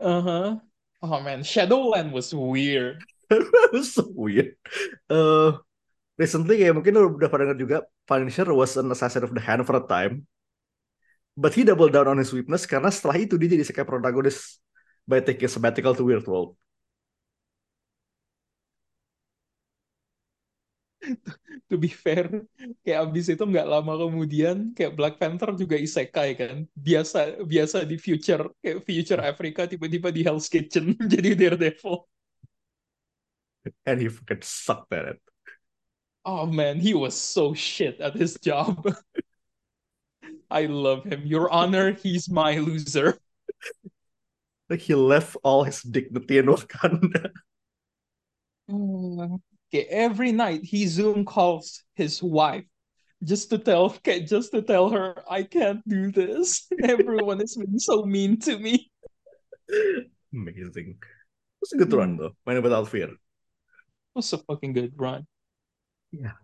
Uh-huh. 0.00 0.60
Oh 1.02 1.20
man, 1.20 1.42
Shadowland 1.42 2.12
was 2.12 2.34
weird. 2.34 3.04
It 3.30 3.72
was 3.74 3.90
so 3.90 4.06
weird. 4.14 4.54
Uh, 5.10 5.58
recently 6.14 6.62
kayak 6.62 6.78
mungkin 6.78 6.94
udah 6.94 7.26
pada 7.26 7.42
denger 7.42 7.58
juga 7.58 7.76
Punisher 8.06 8.46
was 8.54 8.78
an 8.78 8.86
assassin 8.94 9.26
of 9.26 9.34
the 9.34 9.42
hand 9.42 9.66
for 9.66 9.74
a 9.76 9.84
time. 9.84 10.30
But 11.36 11.52
he 11.52 11.66
doubled 11.66 11.92
down 11.92 12.08
on 12.08 12.22
his 12.22 12.32
weakness 12.32 12.64
karena 12.64 12.88
setelah 12.88 13.18
itu 13.20 13.36
dia 13.36 13.52
jadi 13.58 13.66
kayak 13.68 13.90
protagonis 13.90 14.62
by 15.04 15.20
taking 15.20 15.50
a 15.50 15.52
sabbatical 15.52 15.92
to 15.92 16.06
Weird 16.06 16.24
World. 16.24 16.56
To 21.66 21.74
be 21.74 21.90
fair, 21.90 22.46
kayak 22.86 23.10
abis 23.10 23.26
itu 23.34 23.42
nggak 23.42 23.66
lama 23.66 23.98
kemudian 23.98 24.70
kayak 24.70 24.94
Black 24.94 25.14
Panther 25.18 25.50
juga 25.58 25.74
isekai 25.74 26.38
kan. 26.38 26.62
Biasa 26.78 27.42
biasa 27.42 27.82
di 27.82 27.98
future 27.98 28.46
kayak 28.62 28.86
future 28.86 29.18
Africa 29.18 29.66
tiba-tiba 29.66 30.14
di 30.14 30.22
Hell's 30.22 30.46
Kitchen 30.46 30.94
jadi 31.12 31.34
Daredevil. 31.34 32.06
And 33.82 33.98
he 33.98 34.06
fucking 34.06 34.46
sucked 34.46 34.94
at 34.94 35.18
it. 35.18 35.20
Oh 36.22 36.46
man, 36.46 36.78
he 36.78 36.94
was 36.94 37.18
so 37.18 37.54
shit 37.54 37.98
at 37.98 38.14
his 38.14 38.38
job. 38.38 38.82
I 40.50 40.66
love 40.66 41.02
him. 41.02 41.26
Your 41.26 41.50
Honor, 41.50 41.92
he's 41.92 42.30
my 42.30 42.58
loser. 42.58 43.18
Like 44.70 44.80
he 44.80 44.94
left 44.94 45.36
all 45.42 45.62
his 45.62 45.82
dignity 45.82 46.38
in 46.38 46.46
Wakanda. 46.46 47.30
Okay, 49.68 49.84
every 49.90 50.30
night 50.30 50.62
he 50.62 50.86
Zoom 50.86 51.24
calls 51.24 51.82
his 51.94 52.22
wife 52.22 52.64
just 53.24 53.50
to 53.50 53.58
tell 53.58 53.90
okay, 53.98 54.22
just 54.22 54.52
to 54.52 54.62
tell 54.62 54.90
her 54.90 55.18
I 55.28 55.42
can't 55.42 55.82
do 55.88 56.12
this. 56.12 56.68
Everyone 56.82 57.40
is 57.42 57.56
being 57.56 57.78
so 57.78 58.04
mean 58.04 58.38
to 58.46 58.58
me. 58.58 58.90
Amazing. 60.32 61.02
It 61.02 61.60
was 61.60 61.72
a 61.74 61.78
good 61.78 61.92
run 61.92 62.16
though. 62.16 62.36
When 62.44 62.62
without 62.62 62.88
fear. 62.88 63.10
It 63.10 64.14
was 64.14 64.32
a 64.32 64.38
fucking 64.38 64.72
good 64.72 64.94
run. 64.96 65.26
Yeah, 66.12 66.38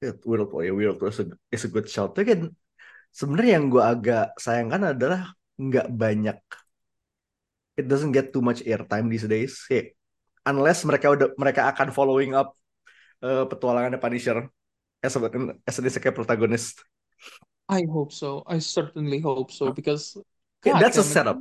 Weird 0.00 0.24
World, 0.24 0.64
ya 0.64 0.72
Weird 0.72 0.96
World 0.96 1.12
is 1.12 1.20
a, 1.20 1.26
is 1.52 1.64
a 1.68 1.72
good 1.72 1.84
shout. 1.84 2.16
Tapi 2.16 2.24
kan 2.24 2.40
sebenarnya 3.12 3.60
yang 3.60 3.68
gue 3.68 3.84
agak 3.84 4.32
sayangkan 4.40 4.96
adalah 4.96 5.36
nggak 5.60 5.92
banyak. 5.92 6.40
It 7.76 7.84
doesn't 7.84 8.16
get 8.16 8.32
too 8.32 8.40
much 8.40 8.64
airtime 8.64 9.12
these 9.12 9.28
days. 9.28 9.60
Kayak, 9.68 9.99
unless 10.46 10.84
mereka 10.86 11.12
udah 11.12 11.28
mereka 11.36 11.68
akan 11.70 11.92
following 11.92 12.32
up 12.32 12.56
uh, 13.24 13.44
petualangan 13.46 14.00
Punisher 14.00 14.48
as 15.00 15.16
a 15.16 15.20
as 15.66 15.76
a 15.78 16.00
kayak 16.00 16.16
protagonist. 16.16 16.84
I 17.70 17.86
hope 17.86 18.10
so. 18.10 18.42
I 18.50 18.58
certainly 18.58 19.22
hope 19.22 19.54
so 19.54 19.70
because 19.70 20.18
Yeah, 20.60 20.76
God 20.76 20.82
that's 20.84 21.00
a 21.00 21.06
setup. 21.06 21.40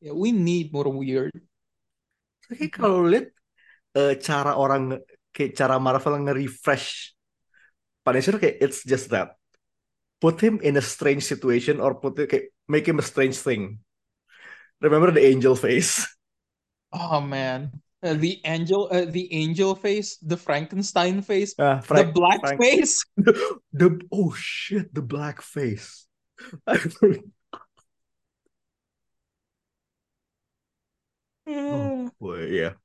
Yeah, 0.00 0.16
we 0.16 0.32
need 0.32 0.72
more 0.72 0.88
weird. 0.88 1.36
Kayak 2.48 2.80
kalau 2.80 3.04
lihat 3.04 3.28
eh, 3.92 4.16
cara 4.16 4.56
orang 4.56 5.04
kayak 5.36 5.52
cara 5.52 5.76
Marvel 5.76 6.16
nge-refresh 6.24 7.12
Punisher 8.00 8.40
kayak 8.40 8.56
it's 8.64 8.80
just 8.88 9.12
that. 9.12 9.36
Put 10.18 10.40
him 10.40 10.58
in 10.64 10.80
a 10.80 10.82
strange 10.82 11.28
situation 11.28 11.78
or 11.78 12.00
put 12.00 12.16
it, 12.24 12.32
kayak 12.32 12.56
make 12.64 12.88
him 12.88 12.96
a 12.96 13.04
strange 13.04 13.36
thing. 13.36 13.84
Remember 14.80 15.12
the 15.12 15.22
angel 15.28 15.52
face? 15.52 16.08
Oh 16.88 17.20
man. 17.20 17.84
Uh, 17.98 18.14
the 18.14 18.38
angel 18.46 18.86
uh, 18.94 19.10
the 19.10 19.26
angel 19.34 19.74
face, 19.74 20.22
the 20.22 20.36
Frankenstein 20.38 21.18
face, 21.18 21.54
the 21.58 21.82
Frank- 21.82 22.14
black 22.14 22.38
Frank- 22.46 22.62
face. 22.62 23.02
The 23.74 23.98
oh 24.14 24.30
shit, 24.38 24.94
the 24.94 25.02
black 25.02 25.42
face. 25.42 26.06
Hmm. 31.48 32.12
Boy, 32.20 32.44
yeah. 32.60 32.76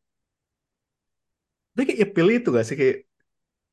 Tapi 1.74 1.84
kayak 1.90 2.14
pilih 2.16 2.36
itu 2.40 2.50
gak 2.54 2.66
sih 2.70 2.78
kayak 2.78 2.98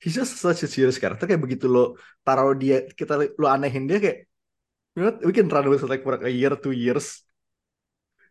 he's 0.00 0.16
just 0.16 0.40
such 0.40 0.64
a 0.64 0.68
serious 0.68 0.96
character 0.96 1.28
kayak 1.28 1.38
begitu 1.44 1.68
lo 1.68 1.94
taruh 2.24 2.56
dia 2.56 2.88
kita 2.96 3.12
lo 3.36 3.46
anehin 3.46 3.84
dia 3.84 4.00
kayak 4.00 4.18
you 4.96 5.04
know 5.04 5.12
we 5.20 5.32
can 5.36 5.46
run 5.52 5.68
with 5.68 5.84
it 5.84 5.90
like 5.92 6.00
for 6.00 6.16
like 6.16 6.24
a 6.24 6.32
year 6.32 6.56
two 6.56 6.72
years 6.72 7.20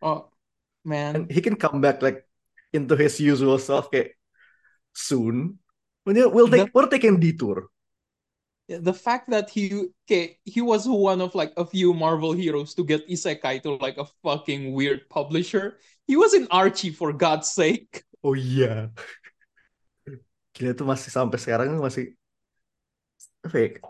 Oh 0.02 0.34
man. 0.82 1.14
and 1.16 1.24
he 1.30 1.40
can 1.40 1.54
come 1.54 1.80
back 1.80 2.02
like 2.02 2.26
into 2.74 2.96
his 2.96 3.18
usual 3.20 3.58
self 3.58 3.90
kayak 3.90 4.18
soon. 4.94 5.60
We'll 6.06 6.50
take 6.50 6.74
we're 6.74 6.90
taking 6.90 7.22
detour. 7.22 7.70
Yeah, 8.70 8.86
the 8.86 8.94
fact 8.94 9.34
that 9.34 9.50
he 9.50 9.90
okay, 10.06 10.38
he 10.46 10.62
was 10.62 10.86
one 10.86 11.22
of 11.22 11.34
like 11.34 11.54
a 11.58 11.66
few 11.66 11.94
Marvel 11.94 12.34
heroes 12.34 12.78
to 12.78 12.86
get 12.86 13.06
isekai 13.10 13.66
to 13.66 13.82
like 13.82 13.98
a 13.98 14.06
fucking 14.22 14.74
weird 14.78 15.10
publisher. 15.10 15.82
He 16.06 16.18
was 16.18 16.38
in 16.38 16.46
Archie 16.54 16.94
for 16.94 17.14
God's 17.14 17.50
sake. 17.50 18.06
Oh 18.22 18.38
iya. 18.38 18.94
Gila 20.54 20.78
itu 20.78 20.86
masih 20.86 21.10
sampai 21.10 21.42
sekarang 21.42 21.82
masih 21.82 22.14
fake. 23.50 23.82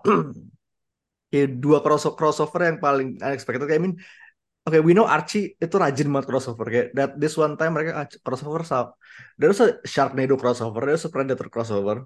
Kayak 1.32 1.62
dua 1.62 1.84
crossover 1.84 2.16
crossover 2.16 2.64
yang 2.64 2.80
paling 2.80 3.20
unexpected. 3.20 3.68
Kayak 3.68 3.80
I 3.80 3.84
mean, 3.84 3.96
okay, 4.70 4.82
we 4.86 4.94
know 4.94 5.10
Archie 5.10 5.58
itu 5.58 5.76
rajin 5.76 6.08
banget 6.14 6.30
crossover. 6.30 6.66
Kayak 6.70 6.88
that 6.94 7.12
this 7.18 7.34
one 7.34 7.58
time 7.58 7.74
mereka 7.74 7.92
ah, 7.98 8.08
crossover 8.22 8.62
sama. 8.62 8.94
There 9.36 9.50
was 9.50 9.60
a 9.66 9.82
Sharknado 9.84 10.38
crossover, 10.38 10.86
there 10.86 10.96
was 10.96 11.06
a 11.06 11.12
Predator 11.12 11.50
crossover. 11.50 12.06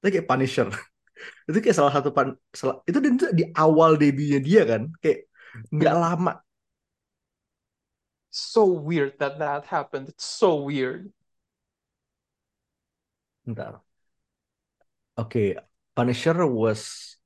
Itu 0.00 0.06
kayak 0.14 0.26
Punisher. 0.30 0.70
itu 1.50 1.58
kayak 1.58 1.76
salah 1.76 1.92
satu 1.92 2.14
pan, 2.14 2.32
salah, 2.54 2.80
itu 2.88 2.98
di, 3.02 3.10
di 3.36 3.44
awal 3.58 3.98
debutnya 3.98 4.40
dia 4.40 4.62
kan. 4.64 4.82
Kayak 5.02 5.28
nggak 5.74 5.96
lama. 5.98 6.32
So 8.30 8.70
weird 8.70 9.18
that 9.18 9.42
that 9.42 9.66
happened. 9.66 10.08
It's 10.08 10.24
so 10.24 10.62
weird. 10.62 11.10
Bentar. 13.42 13.82
Oke, 15.18 15.58
Punisher 15.92 16.46
was 16.46 17.19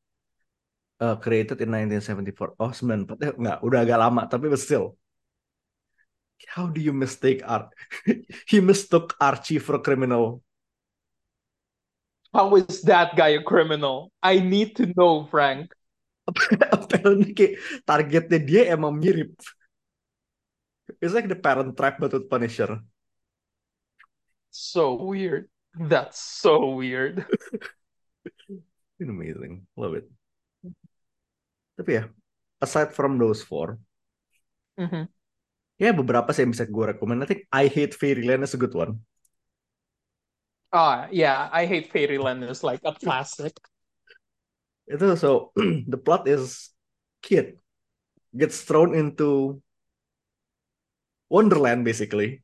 uh, 1.01 1.17
created 1.17 1.61
in 1.61 1.71
1974. 1.71 2.55
Oh, 2.61 2.71
94. 2.71 3.17
Eh, 3.23 3.33
enggak, 3.35 3.59
udah 3.63 3.79
agak 3.83 3.99
lama, 3.99 4.23
tapi 4.29 4.51
still. 4.59 4.95
How 6.51 6.69
do 6.69 6.81
you 6.81 6.93
mistake 6.93 7.41
Art? 7.47 7.73
He 8.51 8.61
mistook 8.61 9.17
Archie 9.17 9.59
for 9.59 9.81
a 9.81 9.83
criminal. 9.83 10.45
How 12.35 12.51
is 12.59 12.83
that 12.85 13.15
guy 13.15 13.39
a 13.39 13.43
criminal? 13.43 14.11
I 14.21 14.43
need 14.43 14.75
to 14.77 14.91
know, 14.93 15.25
Frank. 15.31 15.71
Apparently 16.75 17.31
kayak 17.31 17.63
targetnya 17.87 18.41
dia 18.43 18.63
emang 18.75 18.99
mirip. 18.99 19.39
It's 21.01 21.15
like 21.15 21.31
the 21.31 21.39
Parent 21.39 21.79
Trap 21.79 21.97
but 22.03 22.13
with 22.13 22.29
Punisher. 22.29 22.83
So 24.51 24.99
weird. 24.99 25.49
That's 25.75 26.21
so 26.21 26.75
weird. 26.79 27.25
It's 29.01 29.11
amazing. 29.11 29.67
Love 29.77 29.95
it. 29.95 30.07
Tapi 31.75 31.91
ya, 31.99 32.05
aside 32.63 32.91
from 32.95 33.19
those 33.19 33.43
four, 33.43 33.79
Mhm. 34.79 35.09
ya 35.83 35.91
beberapa 35.91 36.31
sih 36.31 36.43
yang 36.47 36.53
bisa 36.55 36.67
gue 36.67 36.85
rekomend. 36.95 37.23
I 37.23 37.27
think 37.31 37.41
I 37.51 37.65
Hate 37.71 37.95
Fairyland 37.99 38.43
is 38.47 38.55
a 38.55 38.61
good 38.61 38.75
one. 38.75 39.03
Ah, 40.73 41.07
yeah, 41.13 41.49
I 41.53 41.67
hate 41.67 41.91
Fairyland 41.93 42.43
is 42.45 42.63
like 42.67 42.81
a 42.85 42.93
classic. 42.93 43.55
Itu 44.91 45.17
so 45.17 45.55
the 45.93 45.97
plot 45.97 46.29
is 46.29 46.75
kid 47.25 47.57
gets 48.37 48.63
thrown 48.67 48.93
into 48.93 49.63
Wonderland 51.31 51.85
basically. 51.89 52.43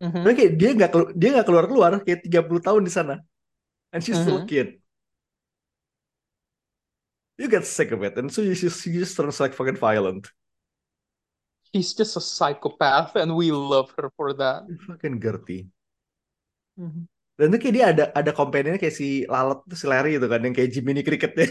Mhm. 0.00 0.24
Tapi 0.24 0.32
kayak 0.36 0.52
dia 0.60 0.70
nggak 0.76 0.90
dia 1.16 1.28
nggak 1.36 1.46
keluar 1.48 1.64
keluar 1.70 1.92
kayak 2.04 2.20
30 2.24 2.60
tahun 2.64 2.82
di 2.88 2.92
sana. 2.92 3.16
and 3.94 4.04
she's 4.04 4.18
still 4.20 4.36
a 4.36 4.44
Mhm. 4.44 4.48
kid. 4.50 4.68
You 7.36 7.48
get 7.52 7.68
sick 7.68 7.92
of 7.92 8.00
it, 8.00 8.16
and 8.16 8.32
so 8.32 8.40
you 8.40 8.56
just 8.56 8.80
you 8.88 8.96
just 9.00 9.16
turns 9.16 9.40
like 9.40 9.52
fucking 9.52 9.76
violent. 9.76 10.32
She's 11.68 11.92
just 11.92 12.16
a 12.16 12.22
psychopath, 12.24 13.12
and 13.16 13.36
we 13.36 13.52
love 13.52 13.92
her 14.00 14.08
for 14.16 14.32
that. 14.40 14.64
Fucking 14.88 15.20
Gertie. 15.20 15.68
Mhm. 16.80 17.04
Dan 17.36 17.52
tuh 17.52 17.60
kayak 17.60 17.74
dia 17.76 17.84
ada 17.92 18.04
ada 18.16 18.32
kayak 18.32 18.96
si 18.96 19.28
Lalat 19.28 19.60
tuh 19.68 19.76
si 19.76 19.84
Larry 19.84 20.16
itu 20.16 20.24
kan 20.24 20.40
yang 20.40 20.56
kayak 20.56 20.72
Jiminy 20.72 21.04
Cricket 21.04 21.32
deh. 21.36 21.50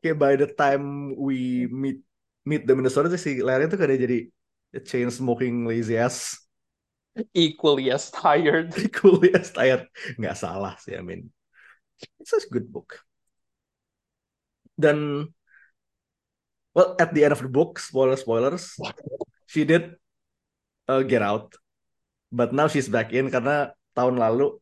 Kayak 0.00 0.16
by 0.16 0.32
the 0.40 0.48
time 0.48 1.12
we 1.20 1.68
meet 1.68 2.00
meet 2.48 2.64
the 2.64 2.72
story 2.88 3.12
tuh 3.12 3.20
si 3.20 3.44
Larry 3.44 3.68
tuh 3.68 3.76
kayak 3.76 4.00
jadi 4.00 4.18
chain 4.88 5.12
smoking 5.12 5.68
lazy 5.68 6.00
ass 6.00 6.40
Equally 7.34 7.90
as 7.90 8.10
tired. 8.10 8.72
cool 8.96 9.20
as 9.34 9.50
tired. 9.50 9.90
Nggak 10.16 10.38
salah 10.38 10.78
sih, 10.78 10.94
I 10.96 11.02
mean. 11.02 11.28
It's 12.22 12.32
a 12.32 12.40
good 12.48 12.70
book. 12.72 13.02
Dan 14.80 15.28
well 16.72 16.96
at 16.98 17.12
the 17.12 17.24
end 17.24 17.32
of 17.36 17.42
the 17.44 17.52
book, 17.52 17.78
spoiler 17.78 18.16
spoilers, 18.16 18.76
she 19.46 19.64
did 19.68 19.94
uh, 20.88 21.02
get 21.02 21.22
out. 21.22 21.54
But 22.32 22.54
now 22.54 22.70
she's 22.70 22.88
back 22.88 23.12
in 23.12 23.28
karena 23.28 23.74
tahun 23.92 24.16
lalu 24.16 24.54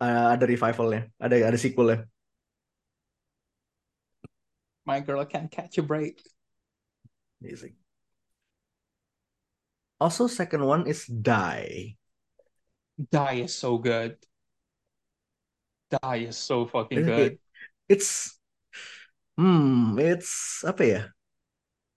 uh, 0.00 0.26
ada 0.32 0.44
revivalnya, 0.46 1.10
ada 1.20 1.34
ada 1.36 1.58
sequelnya. 1.58 2.06
My 4.86 5.04
girl 5.04 5.22
can't 5.28 5.50
catch 5.50 5.78
a 5.78 5.84
break. 5.84 6.18
Amazing. 7.42 7.76
Also, 10.00 10.26
second 10.26 10.64
one 10.64 10.88
is 10.88 11.04
Die. 11.04 11.94
Die 12.96 13.36
is 13.44 13.52
so 13.52 13.76
good. 13.76 14.16
Die 15.92 16.20
is 16.24 16.40
so 16.40 16.64
fucking 16.64 17.04
good. 17.04 17.36
It's 17.84 18.39
hmm, 19.40 19.96
it's 19.98 20.60
apa 20.68 20.82
ya? 20.84 21.00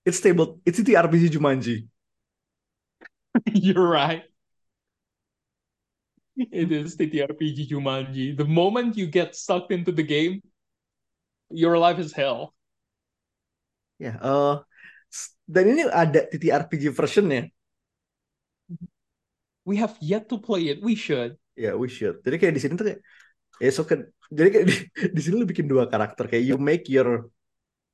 It's 0.06 0.18
stable. 0.20 0.62
It's 0.66 0.80
the 0.84 0.96
RPG 0.98 1.30
Jumanji. 1.30 1.88
You're 3.54 3.88
right. 3.88 4.24
It 6.38 6.72
is 6.72 6.96
TTRPG 6.96 7.68
Jumanji. 7.70 8.36
The 8.38 8.46
moment 8.46 8.98
you 8.98 9.08
get 9.08 9.36
sucked 9.36 9.72
into 9.72 9.92
the 9.92 10.04
game, 10.04 10.42
your 11.50 11.78
life 11.78 12.00
is 12.00 12.12
hell. 12.14 12.54
Ya, 14.04 14.12
eh, 14.22 14.56
s- 15.14 15.34
dan 15.54 15.64
ini 15.72 15.82
ada 16.02 16.20
TTRPG 16.30 16.84
versionnya. 16.94 17.42
We 19.66 19.76
have 19.78 19.98
yet 20.00 20.30
to 20.30 20.38
play 20.38 20.70
it. 20.70 20.82
We 20.82 20.96
should. 20.96 21.38
Ya, 21.54 21.78
we 21.78 21.86
should. 21.90 22.18
Jadi 22.26 22.36
kayak 22.42 22.54
di 22.58 22.62
sini 22.66 22.74
tuh 22.80 22.86
kayak, 22.90 23.00
ya 23.64 23.70
so 23.74 23.84
jadi 24.34 24.50
kayak 24.50 24.66
di, 24.66 24.76
di 25.16 25.22
sini 25.22 25.36
lu 25.40 25.46
bikin 25.46 25.70
dua 25.70 25.86
karakter. 25.86 26.26
Kayak 26.28 26.44
you 26.50 26.58
make 26.58 26.86
your 26.90 27.30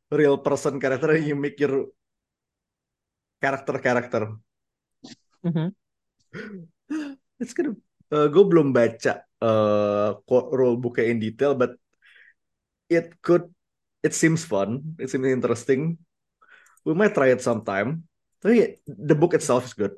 real 0.10 0.41
person 0.41 0.82
character 0.82 1.13
and 1.13 1.28
you 1.28 1.38
make 1.38 1.60
your 1.60 1.91
karakter-karakter. 3.39 4.36
Mhm. 5.45 5.71
It's 7.39 7.56
good. 7.56 7.75
gue 8.10 8.43
belum 8.49 8.73
baca 8.73 9.21
eh 9.21 10.10
rule 10.28 10.75
booknya 10.82 11.13
in 11.13 11.21
detail, 11.21 11.54
but 11.56 11.78
it 12.89 13.21
could, 13.21 13.47
it 14.02 14.17
seems 14.17 14.43
fun. 14.43 14.97
It 14.97 15.13
seems 15.13 15.30
interesting. 15.30 16.02
We 16.84 16.97
might 16.97 17.13
try 17.13 17.32
it 17.32 17.45
sometime. 17.45 18.10
Tapi 18.41 18.82
the 18.88 19.15
book 19.15 19.38
itself 19.38 19.67
is 19.69 19.78
good. 19.78 19.93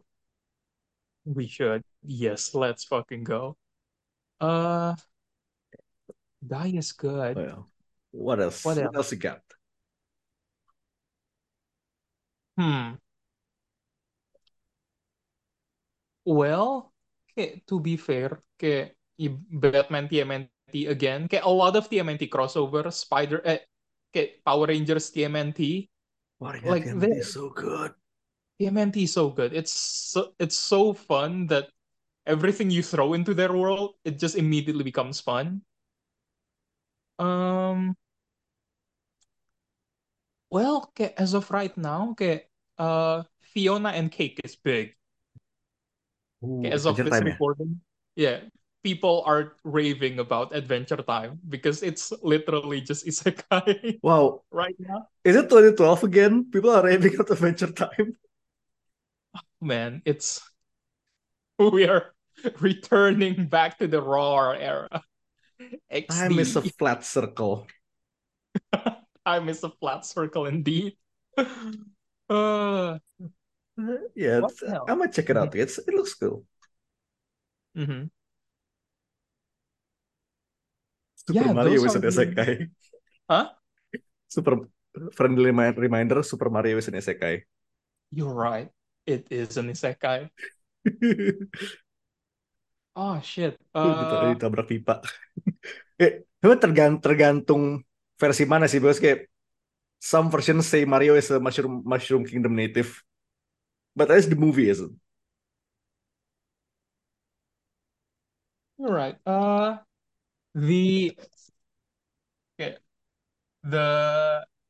We 1.23 1.47
should. 1.47 1.86
Yes, 2.04 2.54
let's 2.58 2.84
fucking 2.84 3.23
go. 3.23 3.56
Uh, 4.41 4.97
Die 6.41 6.73
is 6.77 6.91
good. 6.91 7.38
Oh, 7.38 7.41
yeah. 7.41 7.62
What 8.12 8.39
else? 8.41 8.65
What 8.65 8.77
What 8.77 8.86
else? 8.86 8.95
else 8.95 9.12
you 9.13 9.17
got? 9.19 9.41
Hmm. 12.58 12.99
Well, 16.25 16.93
kayak 17.34 17.65
to 17.65 17.80
be 17.80 17.97
fair, 17.97 18.41
kayak 18.60 18.93
i- 19.17 19.41
Batman 19.49 20.06
TMNT 20.10 20.86
again, 20.89 21.25
kayak 21.25 21.45
a 21.45 21.49
lot 21.49 21.73
of 21.77 21.89
TMNT 21.89 22.30
crossover, 22.30 22.86
Spider, 22.93 23.41
eh, 23.45 23.62
kayak 24.13 24.43
Power 24.45 24.69
Rangers 24.69 25.10
TMNT, 25.10 25.89
Like, 26.41 26.65
like, 26.65 26.86
they- 26.97 27.21
is 27.21 27.34
so 27.34 27.49
good. 27.49 27.93
TMNT 28.60 29.10
is 29.10 29.13
so 29.13 29.30
good. 29.34 29.54
It's 29.54 29.73
so 29.73 30.34
it's 30.38 30.58
so 30.58 30.93
fun 30.93 31.49
that 31.49 31.69
everything 32.30 32.69
you 32.69 32.86
throw 32.86 33.13
into 33.17 33.34
their 33.34 33.49
world, 33.54 33.97
it 34.06 34.21
just 34.21 34.38
immediately 34.38 34.86
becomes 34.86 35.17
fun. 35.17 35.65
Um, 37.22 37.96
well, 40.50 40.92
kayak 40.96 41.14
as 41.18 41.34
of 41.34 41.50
right 41.52 41.74
now, 41.78 42.14
kayak 42.18 42.50
uh 42.78 43.24
Fiona 43.54 43.90
and 43.94 44.12
Cake 44.12 44.40
is 44.44 44.56
big. 44.56 44.96
Ooh, 46.44 46.66
Okay, 46.66 46.74
as 46.74 46.86
of 46.86 46.98
this 46.98 47.22
recording, 47.22 47.82
yeah, 48.16 48.42
people 48.84 49.24
are 49.26 49.54
raving 49.64 50.20
about 50.20 50.56
Adventure 50.56 50.98
Time 50.98 51.40
because 51.50 51.84
it's 51.84 52.12
literally 52.24 52.82
just 52.82 53.06
isekai 53.06 54.00
Wow, 54.04 54.44
right 54.52 54.76
now. 54.80 55.08
is 55.24 55.36
it 55.36 55.50
2012 55.50 56.04
again? 56.04 56.50
People 56.52 56.72
are 56.72 56.84
raving 56.86 57.16
about 57.16 57.30
Adventure 57.32 57.72
Time. 57.72 58.18
Man, 59.62 60.02
it's 60.06 60.42
we 61.60 61.88
are 61.88 62.14
returning 62.60 63.48
back 63.48 63.78
to 63.80 63.88
the 63.88 64.02
raw 64.02 64.52
era. 64.52 64.88
Time 66.10 66.40
is 66.40 66.56
a 66.56 66.62
flat 66.62 67.04
circle. 67.06 67.68
Time 69.26 69.50
is 69.50 69.64
a 69.64 69.72
flat 69.80 70.06
circle 70.06 70.46
indeed. 70.46 70.98
Uh, 72.32 72.96
Yeah? 74.16 74.40
I 74.88 74.96
might 74.96 75.12
check 75.12 75.28
it 75.28 75.36
out. 75.36 75.52
It's 75.52 75.84
it 75.84 75.92
looks 75.92 76.16
cool. 76.16 76.48
mhm. 77.76 78.08
Super 81.20 81.44
Yeah, 81.44 81.52
Mario 81.52 81.84
is 81.84 81.96
an 81.96 82.08
isekai. 82.08 82.72
Huh? 83.28 83.52
Super 84.32 84.64
friendly 85.12 85.52
remi- 85.52 85.76
reminder. 85.76 86.24
Super 86.24 86.48
Mario 86.48 86.80
is 86.80 86.88
an 86.88 86.96
isekai. 86.96 87.44
You're 88.16 88.32
right. 88.32 88.72
It 89.04 89.28
is 89.28 89.60
an 89.60 89.68
isekai. 89.76 90.32
Oh 92.96 93.20
shit. 93.24 93.56
Uh, 93.76 94.36
ditabrak 94.36 94.68
pipa. 94.68 95.00
Eh, 96.04 96.25
tapi 96.41 96.54
tergantung 96.60 97.01
tergantung 97.01 97.63
versi 98.17 98.43
mana 98.45 98.65
sih, 98.69 98.82
bos? 98.82 99.01
Kayak 99.01 99.30
some 100.01 100.30
versions 100.34 100.65
say 100.65 100.86
Mario 100.86 101.13
is 101.17 101.30
a 101.30 101.39
mushroom 101.39 101.82
mushroom 101.86 102.25
kingdom 102.25 102.58
native, 102.58 103.01
but 103.93 104.10
as 104.10 104.30
the 104.30 104.38
movie 104.38 104.69
isn't. 104.69 104.97
you're 108.82 108.89
right. 108.89 109.17
Uh, 109.25 109.77
the 110.56 111.13
okay, 112.58 112.77
the 113.63 113.88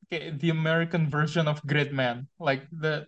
okay, 0.06 0.32
the 0.36 0.50
American 0.50 1.10
version 1.10 1.48
of 1.48 1.64
Gridman, 1.64 2.28
like 2.40 2.68
the 2.72 3.08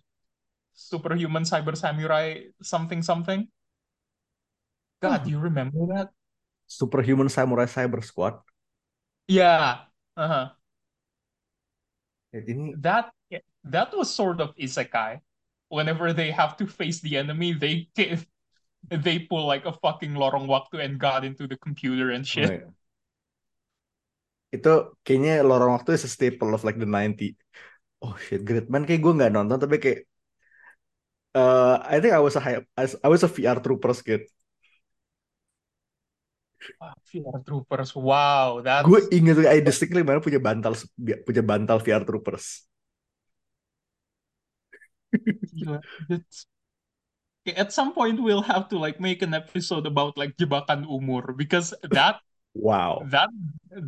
superhuman 0.72 1.44
cyber 1.44 1.76
samurai 1.76 2.48
something 2.62 3.02
something. 3.02 3.48
God, 5.02 5.24
do 5.24 5.30
you 5.30 5.38
remember 5.38 5.84
that? 5.92 6.08
Superhuman 6.74 7.30
Samurai 7.30 7.70
Cyber 7.70 8.02
Squad. 8.02 8.42
Yeah. 9.30 9.86
Uh-huh. 10.18 10.50
Ya, 12.34 12.40
ini 12.42 12.74
That 12.82 13.14
that 13.62 13.94
was 13.94 14.10
sort 14.10 14.42
of 14.42 14.52
isekai. 14.58 15.22
Whenever 15.70 16.12
they 16.12 16.34
have 16.34 16.58
to 16.58 16.66
face 16.66 17.00
the 17.00 17.16
enemy, 17.16 17.54
they 17.54 17.88
they 18.90 19.16
pull 19.24 19.46
like 19.46 19.64
a 19.64 19.72
fucking 19.72 20.12
lorong 20.18 20.50
waktu 20.50 20.82
and 20.82 21.00
god 21.00 21.24
into 21.24 21.46
the 21.46 21.56
computer 21.56 22.12
and 22.12 22.26
oh, 22.26 22.30
shit. 22.30 22.50
ya. 22.50 22.68
Itu 24.54 24.98
kayaknya 25.02 25.42
lorong 25.42 25.78
waktu 25.78 25.98
is 25.98 26.06
a 26.06 26.10
staple 26.10 26.52
of 26.52 26.62
like 26.62 26.78
the 26.78 26.86
90. 26.86 27.34
Oh 28.04 28.14
shit, 28.20 28.44
Gridman 28.44 28.84
kayak 28.84 29.00
gue 29.00 29.12
nggak 29.16 29.32
nonton 29.32 29.56
tapi 29.56 29.80
kayak 29.80 30.04
uh, 31.34 31.80
I 31.82 31.98
think 31.98 32.12
I 32.14 32.20
was 32.20 32.36
a 32.36 32.42
hype, 32.44 32.68
I 32.76 33.08
was 33.08 33.22
a 33.24 33.30
VR 33.30 33.58
Troopers 33.58 34.04
kid. 34.04 34.28
VR 37.10 37.38
Troopers, 37.46 37.90
wow, 37.94 38.60
that's 38.64 38.84
Gue 38.86 39.00
inget 39.12 39.38
I 39.46 39.60
distinctly 39.60 40.02
mana 40.02 40.20
punya 40.20 40.40
bantal 40.42 40.74
punya 40.98 41.42
bantal 41.44 41.78
VR 41.80 42.02
Troopers. 42.02 42.66
Yeah, 45.54 45.78
okay, 47.46 47.54
at 47.54 47.72
some 47.72 47.92
point 47.94 48.18
we'll 48.20 48.42
have 48.42 48.68
to 48.70 48.78
like 48.78 48.98
make 48.98 49.22
an 49.22 49.34
episode 49.34 49.86
about 49.86 50.18
like 50.18 50.34
jebakan 50.36 50.84
umur 50.88 51.36
because 51.36 51.74
that 51.94 52.18
Wow. 52.54 53.02
that 53.10 53.30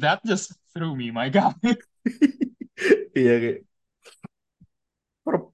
that 0.02 0.18
just 0.26 0.50
threw 0.74 0.94
me, 0.98 1.14
my 1.14 1.30
god. 1.30 1.54
Iya 3.16 3.62
For- 5.24 5.52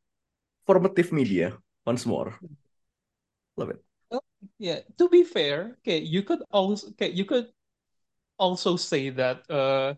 formative 0.67 1.13
media 1.13 1.59
once 1.87 2.07
more. 2.07 2.39
Love 3.57 3.71
it. 3.71 3.85
Yeah, 4.63 4.87
to 4.99 5.09
be 5.11 5.25
fair, 5.27 5.75
okay, 5.83 5.99
you 5.99 6.23
could 6.23 6.39
also 6.55 6.95
okay, 6.95 7.11
you 7.11 7.25
could 7.27 7.51
also 8.39 8.77
say 8.77 9.11
that 9.11 9.43
uh, 9.51 9.95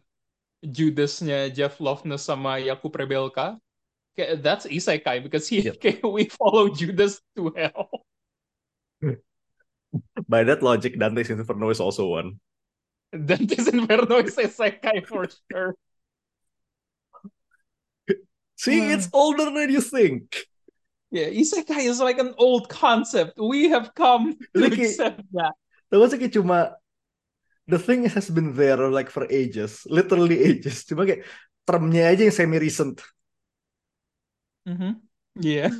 Judasnya 0.65 1.55
Jeff 1.55 1.79
Loveness 1.81 2.25
sama 2.27 2.59
Yakub 2.61 2.93
Rebelka, 2.97 3.61
kayak 4.17 4.43
that's 4.43 4.67
isekai 4.67 5.23
because 5.23 5.49
he 5.49 5.69
Yep. 5.69 5.77
kayak 5.81 6.01
we 6.17 6.29
follow 6.33 6.69
Judas 6.73 7.21
to 7.37 7.53
hell. 7.57 7.91
By 10.29 10.45
that 10.45 10.63
logic, 10.63 10.99
Dante's 10.99 11.31
Inferno 11.31 11.71
is 11.71 11.81
also 11.81 12.07
one. 12.09 12.41
Dante's 13.13 13.69
Inferno 13.69 14.19
is 14.19 14.37
isekai 14.37 15.07
for 15.07 15.27
sure. 15.51 15.75
See, 18.57 18.79
Hmm. 18.79 18.91
it's 18.93 19.09
older 19.13 19.51
than 19.51 19.71
you 19.71 19.81
think. 19.81 20.47
Yeah, 21.15 21.31
isekai 21.31 21.87
is 21.87 22.03
like 22.03 22.19
an 22.19 22.35
old 22.43 22.67
concept. 22.67 23.39
We 23.39 23.71
have 23.71 23.95
come 23.95 24.35
to 24.59 24.59
Like, 24.59 24.75
accept 24.75 25.23
that. 25.39 25.55
Tahu 25.87 26.11
sih 26.11 26.19
kayak 26.19 26.35
cuma 26.35 26.75
the 27.71 27.79
thing 27.79 28.03
has 28.11 28.27
been 28.27 28.51
there 28.59 28.91
like 28.91 29.15
for 29.15 29.23
ages, 29.31 29.87
literally 29.87 30.43
ages. 30.43 30.83
Cuma 30.83 31.07
kayak 31.07 31.23
termnya 31.71 32.11
aja 32.11 32.27
yang 32.27 32.35
semi 32.35 32.59
recent. 32.59 32.99
Mhm. 34.67 35.07
Yeah. 35.39 35.71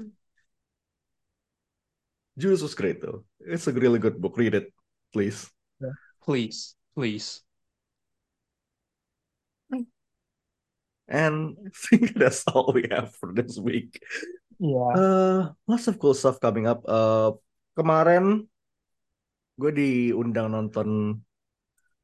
Judas 2.39 2.63
was 2.63 2.79
great 2.79 3.03
though. 3.03 3.27
It's 3.43 3.67
a 3.67 3.75
really 3.75 3.99
good 3.99 4.23
book. 4.23 4.39
Read 4.39 4.55
it, 4.55 4.71
please. 5.11 5.51
Please, 6.23 6.79
please. 6.95 7.43
And 11.09 11.57
I 11.67 11.71
think 11.75 12.15
that's 12.15 12.45
all 12.49 12.73
we 12.73 12.87
have 12.91 13.15
for 13.15 13.33
this 13.33 13.59
week. 13.59 14.01
Yeah. 14.61 14.93
Uh, 14.95 15.41
lots 15.67 15.87
of 15.91 15.99
cool 15.99 16.15
stuff 16.15 16.39
coming 16.39 16.67
up. 16.69 16.85
Uh, 16.87 17.35
kemarin 17.75 18.47
gue 19.55 19.71
diundang 19.71 20.51
nonton 20.51 21.19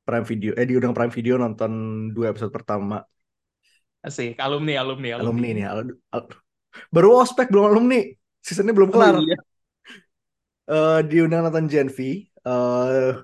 Prime 0.06 0.26
Video, 0.26 0.54
eh 0.58 0.66
diundang 0.66 0.94
Prime 0.94 1.12
Video 1.14 1.38
nonton 1.38 1.70
dua 2.14 2.30
episode 2.34 2.50
pertama. 2.50 3.02
Asik, 4.00 4.40
alumni, 4.40 4.80
alumni, 4.80 5.18
Alumni 5.20 5.52
nih, 5.52 5.66
al- 5.68 5.98
al- 6.10 6.32
baru 6.88 7.20
ospek 7.20 7.52
belum 7.52 7.68
alumni, 7.68 8.00
seasonnya 8.40 8.72
belum 8.72 8.90
Oh, 8.90 8.94
kelar. 8.96 9.14
iya. 9.20 9.38
Eh, 10.70 11.00
diundang 11.10 11.44
nonton 11.44 11.68
Gen 11.68 11.90
V. 11.92 12.26
Uh, 12.46 13.20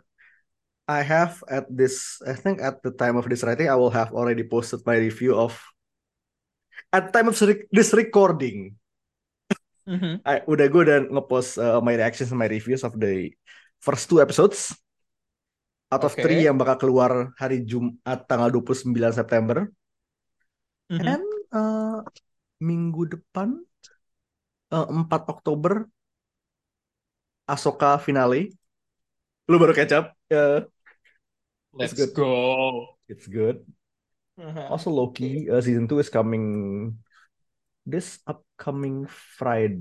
I 0.86 1.00
have 1.02 1.42
at 1.50 1.66
this, 1.66 2.22
I 2.22 2.34
think 2.36 2.62
at 2.62 2.78
the 2.84 2.94
time 2.94 3.18
of 3.18 3.26
this 3.26 3.42
writing, 3.42 3.66
I 3.66 3.74
will 3.74 3.90
have 3.90 4.14
already 4.14 4.46
posted 4.46 4.84
my 4.86 4.98
review 5.00 5.34
of. 5.34 5.56
At 6.94 7.10
time 7.10 7.32
of 7.32 7.38
this 7.72 7.90
recording, 7.96 8.78
Mhm. 9.86 10.18
I, 10.26 10.42
udah 10.50 10.66
gue 10.66 10.82
udah 10.82 10.98
ngepost 11.14 11.62
uh, 11.62 11.78
my 11.78 11.94
reactions 11.94 12.34
and 12.34 12.38
my 12.42 12.50
reviews 12.50 12.82
of 12.82 12.98
the 12.98 13.30
first 13.78 14.10
two 14.10 14.18
episodes 14.18 14.74
out 15.94 16.02
of 16.02 16.10
Oke. 16.10 16.26
three 16.26 16.42
yang 16.42 16.58
bakal 16.58 16.74
keluar 16.90 17.30
hari 17.38 17.62
Jumat 17.62 18.26
tanggal 18.26 18.50
29 18.50 19.14
September 19.14 19.70
Mhm. 20.90 21.02
and 21.06 21.26
uh, 21.50 21.98
minggu 22.58 23.06
depan 23.10 23.58
uh, 24.74 24.86
4 24.90 25.06
Oktober 25.30 25.86
Ahsoka 27.46 27.98
finale 28.02 28.50
lu 29.46 29.56
baru 29.62 29.70
catch 29.74 29.94
up 29.94 30.06
Uh, 30.26 30.66
Let's 31.78 31.94
good. 31.94 32.10
go. 32.18 32.34
it's 33.06 33.30
good 33.30 33.62
Uh-huh. 34.36 34.68
also 34.68 34.90
Loki 34.92 35.46
uh, 35.48 35.62
season 35.64 35.86
2 35.88 36.02
is 36.02 36.10
coming 36.12 36.44
this 37.86 38.20
upcoming 38.26 39.06
Friday 39.08 39.80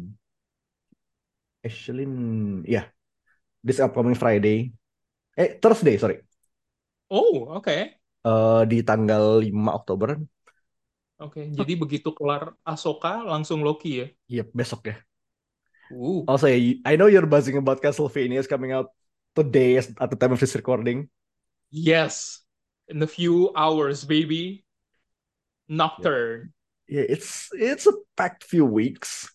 actually 1.65 2.05
yeah 2.69 2.85
this 3.63 3.79
upcoming 3.81 4.15
Friday 4.15 4.73
eh 5.37 5.57
Thursday 5.61 5.97
sorry 5.97 6.21
Oh, 7.09 7.47
oke. 7.57 7.97
Eh, 8.25 8.61
di 8.71 8.77
tanggal 8.81 9.45
5 9.45 9.69
Oktober 9.77 10.09
Oke, 11.15 11.47
jadi 11.47 11.73
begitu 11.79 12.11
kelar 12.11 12.59
Ahsoka 12.67 13.23
langsung 13.23 13.63
Loki 13.63 14.03
ya. 14.03 14.07
Yep, 14.27 14.47
besok 14.51 14.81
ya. 14.91 14.95
Uh, 15.93 16.25
Also, 16.27 16.49
I 16.49 16.97
know 16.97 17.05
you're 17.07 17.29
buzzing 17.29 17.55
about 17.61 17.79
Castlevania 17.79 18.41
is 18.41 18.49
coming 18.49 18.73
out 18.73 18.89
today 19.37 19.77
at 19.77 20.09
the 20.09 20.17
time 20.17 20.33
of 20.33 20.41
this 20.41 20.57
recording. 20.57 21.07
yes. 21.69 22.41
In 22.87 23.01
a 23.01 23.07
few 23.07 23.51
hours, 23.55 24.03
baby. 24.05 24.65
Nocturne. 25.69 26.53
Yeah, 26.85 27.05
it's 27.09 27.49
it's 27.53 27.89
a 27.89 27.93
packed 28.13 28.45
few 28.45 28.65
weeks. 28.65 29.29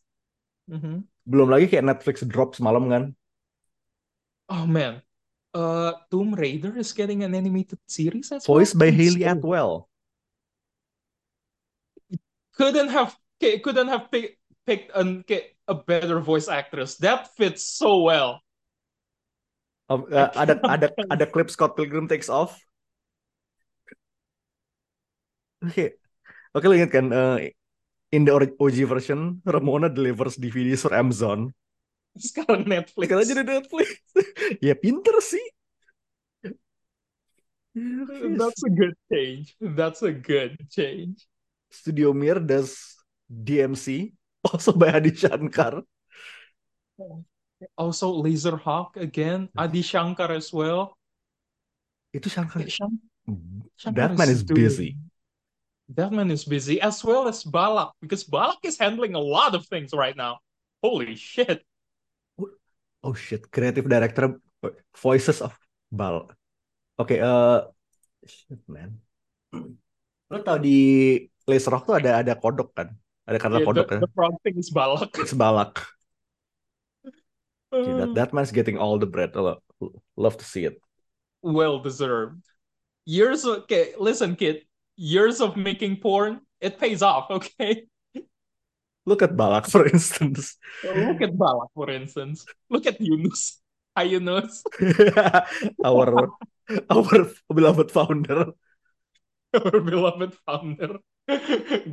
Mm-hmm. 0.71 1.03
Belum 1.27 1.49
lagi 1.51 1.67
kayak 1.67 1.87
Netflix 1.87 2.23
drop 2.23 2.55
semalam 2.55 2.87
kan. 2.87 3.05
Oh 4.51 4.67
man. 4.67 5.03
Uh, 5.51 5.99
Tomb 6.15 6.39
Raider 6.39 6.79
is 6.79 6.95
getting 6.95 7.27
an 7.27 7.35
animated 7.35 7.83
series 7.91 8.31
as 8.31 8.47
well. 8.47 8.63
By. 8.79 8.95
Haley 8.95 9.27
Atwell. 9.27 9.91
Couldn't 12.55 12.95
have 12.95 13.19
couldn't 13.41 13.89
have 13.91 14.11
pick, 14.15 14.39
picked 14.63 14.95
an, 14.95 15.25
a 15.67 15.75
better 15.75 16.21
voice 16.21 16.47
actress. 16.47 17.03
That 17.03 17.35
fits 17.35 17.65
so 17.65 18.07
well. 18.07 18.39
Um, 19.91 20.07
uh, 20.07 20.31
ada 20.39 20.55
ada 20.63 20.87
ada 21.11 21.27
clip 21.27 21.51
Scott 21.51 21.75
Pilgrim 21.75 22.07
takes 22.07 22.31
off. 22.31 22.55
Oke, 25.67 26.00
oke 26.53 26.67
lo 26.67 26.75
ingat 26.75 26.91
kan? 26.91 27.07
eh, 27.11 27.53
in 28.11 28.27
the 28.27 28.33
OG 28.35 28.77
version, 28.87 29.39
Ramona 29.47 29.87
delivers 29.87 30.35
DVDs 30.35 30.83
for 30.83 30.91
Amazon. 30.93 31.55
Sekarang 32.19 32.67
Netflix. 32.67 33.07
Sekarang 33.07 33.27
jadi 33.27 33.43
Netflix. 33.47 33.89
ya 34.67 34.75
pinter 34.75 35.15
sih. 35.23 35.47
That's 38.37 38.63
a 38.67 38.71
good 38.71 38.95
change. 39.07 39.55
That's 39.63 40.03
a 40.03 40.11
good 40.11 40.59
change. 40.69 41.23
Studio 41.71 42.11
Mir 42.11 42.43
does 42.43 42.99
DMC, 43.31 44.11
also 44.43 44.75
by 44.75 44.91
Adi 44.91 45.15
Shankar. 45.15 45.87
Also, 47.79 48.11
Laserhawk 48.11 48.99
again. 48.99 49.47
Adi 49.55 49.87
Shankar 49.87 50.35
as 50.35 50.51
well. 50.51 50.99
Itu 52.11 52.27
Shankar. 52.27 52.67
Shank- 52.67 52.99
Shankar 53.79 53.95
That 53.95 54.19
man 54.19 54.29
is 54.35 54.43
doing- 54.43 54.59
busy. 54.67 54.91
That 55.91 56.15
man 56.15 56.31
is 56.31 56.47
busy, 56.47 56.79
as 56.79 57.03
well 57.03 57.27
as 57.27 57.43
Balak, 57.43 57.99
because 57.99 58.23
Balak 58.23 58.63
is 58.63 58.79
handling 58.79 59.19
a 59.19 59.23
lot 59.23 59.59
of 59.59 59.67
things 59.67 59.91
right 59.91 60.15
now. 60.15 60.39
Holy 60.83 61.19
shit. 61.19 61.67
Oh 63.03 63.15
shit, 63.17 63.51
creative 63.51 63.89
director 63.91 64.39
voices 64.95 65.43
of 65.43 65.57
Bal. 65.91 66.31
Oke, 66.95 67.19
eh 67.19 67.59
shit 68.23 68.63
man. 68.71 69.03
Lo 70.31 70.39
tau 70.47 70.63
di 70.63 71.27
Laser 71.49 71.75
Rock 71.75 71.91
tuh 71.91 71.99
ada 71.99 72.23
ada 72.23 72.39
kodok 72.39 72.71
kan? 72.71 72.95
Ada 73.27 73.39
kata 73.43 73.59
Yeah, 73.59 73.67
kodok 73.67 73.87
the, 73.89 73.91
kan? 73.91 74.01
the 74.07 74.11
frog 74.15 74.35
thing 74.47 74.55
is 74.61 74.71
Balak. 74.71 75.11
It's 75.19 75.35
Balak. 75.35 75.83
Okay, 77.75 77.95
that, 77.99 78.15
that 78.15 78.31
man's 78.31 78.55
getting 78.55 78.79
all 78.79 78.99
the 78.99 79.07
bread. 79.07 79.35
Lo- 79.35 79.63
love 80.15 80.39
to 80.39 80.47
see 80.47 80.67
it. 80.67 80.79
well 81.43 81.81
deserved. 81.81 82.45
Years 83.09 83.43
okay, 83.43 83.97
listen, 83.99 84.37
kid. 84.37 84.69
Years 85.01 85.41
of 85.41 85.57
making 85.57 85.97
porn, 86.05 86.45
it 86.61 86.77
pays 86.79 87.01
off. 87.01 87.31
Okay, 87.41 87.89
Look 89.09 89.23
at 89.25 89.33
Balak 89.35 89.65
for 89.67 89.89
instance. 89.89 90.61
look 90.85 91.25
at 91.25 91.33
Balak 91.33 91.73
for 91.75 91.89
instance. 91.89 92.45
Look 92.69 92.85
at 92.87 93.01
Yunus. 93.01 93.57
Hi 93.97 94.05
Yunus, 94.05 94.63
our 95.85 96.29
our 96.93 97.17
beloved 97.49 97.91
founder. 97.91 98.53
our 99.57 99.81
beloved 99.81 100.37
founder, 100.47 101.01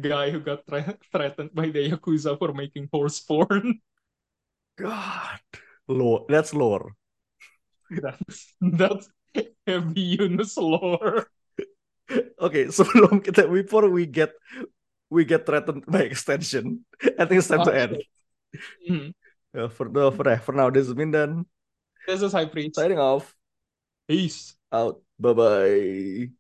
guy 0.04 0.30
who 0.30 0.40
got 0.44 0.68
thre- 0.68 1.00
threatened 1.12 1.56
by 1.56 1.72
the 1.72 1.90
yakuza 1.90 2.38
for 2.38 2.52
making 2.54 2.90
horse 2.92 3.20
porn. 3.24 3.80
God, 4.78 5.40
lore. 5.88 6.26
That's 6.30 6.54
lore. 6.54 6.92
That's 7.90 8.54
that's 8.62 9.08
heavy 9.66 10.20
Yunus 10.20 10.58
lore. 10.60 11.32
Oke, 12.40 12.72
sebelum 12.78 13.20
kita 13.20 13.48
before 13.52 13.90
we 13.92 14.08
get 14.08 14.32
we 15.12 15.24
get 15.28 15.44
threatened 15.48 15.84
by 15.88 16.04
extension, 16.08 16.84
I 17.20 17.28
think 17.28 17.40
it's 17.44 17.52
time 17.52 17.64
to 17.68 17.74
end. 17.76 18.00
Mhm. 18.88 19.12
Uh, 19.52 19.68
for 19.72 19.88
the 19.92 20.12
for, 20.12 20.24
for 20.44 20.54
now, 20.56 20.70
this 20.70 20.88
is 20.88 20.96
Mindan 20.96 21.44
This 22.08 22.24
is 22.24 22.32
High 22.32 22.48
Priest. 22.48 22.76
signing 22.80 23.00
off. 23.00 23.36
Peace. 24.08 24.56
Out. 24.72 25.04
Bye 25.20 25.36
bye. 25.36 26.32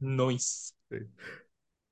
Noise. 0.00 0.72